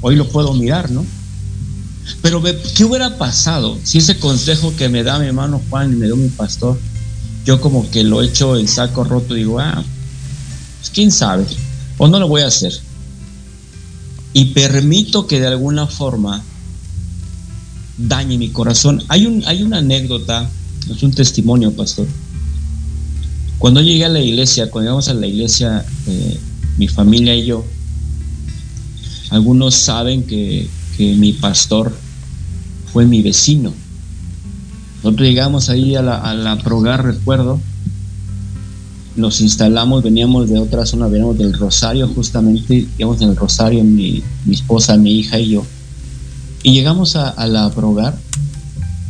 [0.00, 1.04] Hoy lo puedo mirar, ¿no?
[2.22, 2.42] Pero
[2.74, 6.16] ¿qué hubiera pasado si ese consejo que me da mi hermano Juan y me dio
[6.16, 6.78] mi pastor
[7.44, 9.84] yo como que lo echo en saco roto, digo, ah,
[10.78, 11.46] pues quién sabe,
[11.98, 12.72] o no lo voy a hacer.
[14.32, 16.42] Y permito que de alguna forma
[17.96, 19.02] dañe mi corazón.
[19.08, 20.48] Hay, un, hay una anécdota,
[20.90, 22.06] es un testimonio, pastor.
[23.58, 26.38] Cuando llegué a la iglesia, cuando llegamos a la iglesia, eh,
[26.76, 27.64] mi familia y yo,
[29.30, 31.96] algunos saben que, que mi pastor
[32.92, 33.72] fue mi vecino.
[35.02, 37.60] Nosotros llegamos ahí a la, a la Progar, recuerdo,
[39.16, 44.22] nos instalamos, veníamos de otra zona, veníamos del Rosario, justamente, íbamos en el Rosario, mi,
[44.44, 45.64] mi esposa, mi hija y yo.
[46.62, 48.16] Y llegamos a, a la Progar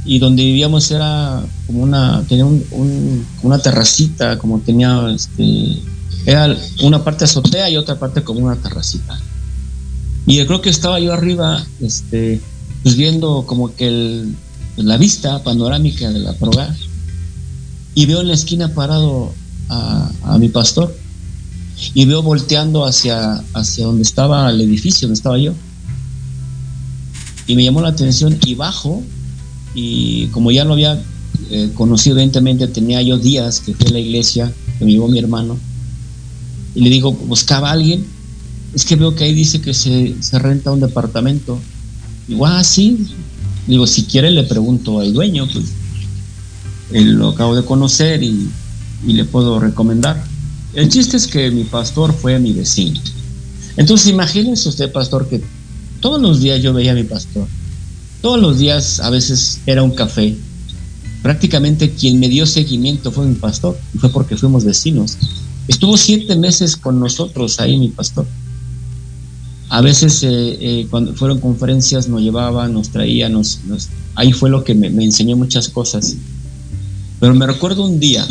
[0.05, 5.79] y donde vivíamos era como una, tenía un, un- una terracita, como tenía, este,
[6.27, 9.19] era una parte azotea y otra parte como una terracita.
[10.27, 12.41] Y yo creo que estaba yo arriba, este,
[12.83, 14.35] pues viendo como que el-
[14.77, 16.75] la vista panorámica de la Progar
[17.95, 19.33] y veo en la esquina parado
[19.69, 20.95] a, mi pastor
[21.95, 25.53] y veo volteando hacia, hacia donde estaba el edificio, donde estaba yo.
[27.47, 29.03] Y me llamó la atención y bajo
[29.75, 31.01] y como ya lo había
[31.51, 35.19] eh, conocido evidentemente, tenía yo días que fui a la iglesia, que me llevó mi
[35.19, 35.57] hermano,
[36.75, 38.05] y le digo, buscaba a alguien,
[38.75, 41.59] es que veo que ahí dice que se, se renta un departamento.
[42.29, 43.07] Digo, ah, sí.
[43.67, 45.67] Digo, si quiere le pregunto al dueño, pues
[46.93, 48.49] él lo acabo de conocer y,
[49.05, 50.23] y le puedo recomendar.
[50.75, 53.01] El chiste es que mi pastor fue mi vecino.
[53.77, 55.43] Entonces imagínese usted, pastor, que
[56.01, 57.47] todos los días yo veía a mi pastor.
[58.23, 60.37] Todos los días a veces era un café.
[61.23, 65.17] Prácticamente quien me dio seguimiento fue mi pastor y fue porque fuimos vecinos.
[65.69, 68.27] Estuvo siete meses con nosotros ahí mi pastor.
[69.69, 70.29] A veces eh,
[70.61, 74.91] eh, cuando fueron conferencias nos llevaba, nos traía, nos, nos- ahí fue lo que me,
[74.91, 76.15] me enseñó muchas cosas.
[77.19, 78.27] Pero me recuerdo un día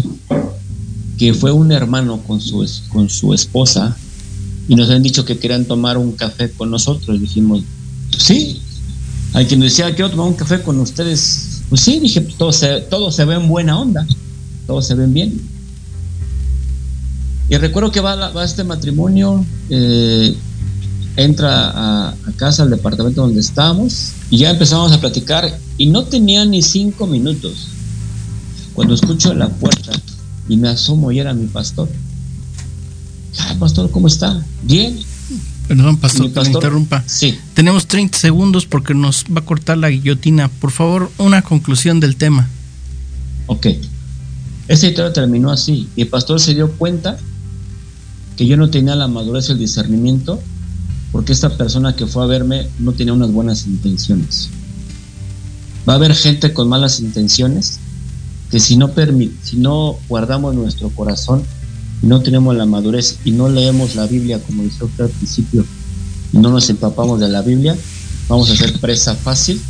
[1.17, 3.95] que fue un hermano con su, con su esposa
[4.67, 7.19] y nos habían dicho que querían tomar un café con nosotros.
[7.19, 7.63] Dijimos,
[8.17, 8.61] sí.
[9.33, 11.61] Hay quien decía, quiero tomar un café con ustedes.
[11.69, 13.11] Pues sí, dije, pues todo se, todo
[13.47, 14.05] buena onda,
[14.65, 15.41] todos se ven bien.
[17.49, 20.35] Y recuerdo que va, va este matrimonio, eh,
[21.15, 26.05] entra a, a casa, al departamento donde estábamos, y ya empezamos a platicar, y no
[26.05, 27.67] tenía ni cinco minutos.
[28.73, 29.91] Cuando escucho la puerta
[30.47, 31.89] y me asomo y era mi pastor.
[33.39, 34.45] Ah, pastor, ¿cómo está?
[34.63, 34.97] Bien.
[35.67, 37.03] Perdón, pastor, Mi que pastor- interrumpa.
[37.07, 37.37] Sí.
[37.53, 40.47] Tenemos 30 segundos porque nos va a cortar la guillotina.
[40.47, 42.47] Por favor, una conclusión del tema.
[43.47, 43.67] Ok.
[44.67, 45.87] Esa historia terminó así.
[45.95, 47.17] Mi pastor se dio cuenta
[48.37, 50.41] que yo no tenía la madurez y el discernimiento
[51.11, 54.49] porque esta persona que fue a verme no tenía unas buenas intenciones.
[55.87, 57.79] Va a haber gente con malas intenciones
[58.55, 58.89] que si no,
[59.43, 61.43] si no guardamos nuestro corazón
[62.01, 65.65] no tenemos la madurez y no leemos la Biblia como dice usted al principio
[66.31, 67.75] no nos empapamos de la Biblia,
[68.29, 69.61] vamos a ser presa fácil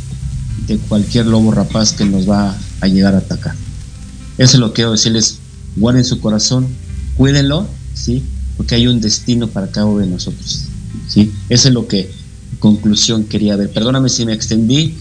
[0.68, 3.56] de cualquier lobo rapaz que nos va a llegar a atacar.
[4.38, 5.38] Eso es lo que quiero decirles,
[5.74, 6.68] guarden su corazón,
[7.16, 8.22] cuídenlo, ¿sí?
[8.56, 10.66] Porque hay un destino para cada uno de nosotros,
[11.08, 11.32] ¿sí?
[11.48, 12.08] Eso es lo que,
[12.60, 13.72] conclusión, quería ver.
[13.72, 14.94] Perdóname si me extendí,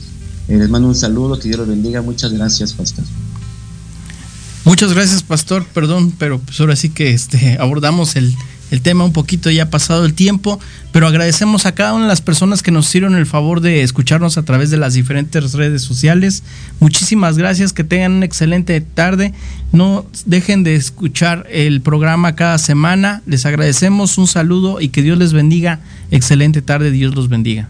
[0.47, 3.05] eh, les mando un saludo, que Dios los bendiga, muchas gracias, pastor.
[4.65, 5.63] Muchas gracias, pastor.
[5.63, 8.35] Perdón, pero pues ahora sí que este, abordamos el,
[8.71, 10.59] el tema un poquito ya pasado el tiempo,
[10.91, 14.39] pero agradecemos a cada una de las personas que nos hicieron el favor de escucharnos
[14.39, 16.41] a través de las diferentes redes sociales.
[16.79, 19.33] Muchísimas gracias, que tengan una excelente tarde.
[19.71, 23.21] No dejen de escuchar el programa cada semana.
[23.27, 25.79] Les agradecemos un saludo y que Dios les bendiga.
[26.09, 27.69] Excelente tarde, Dios los bendiga.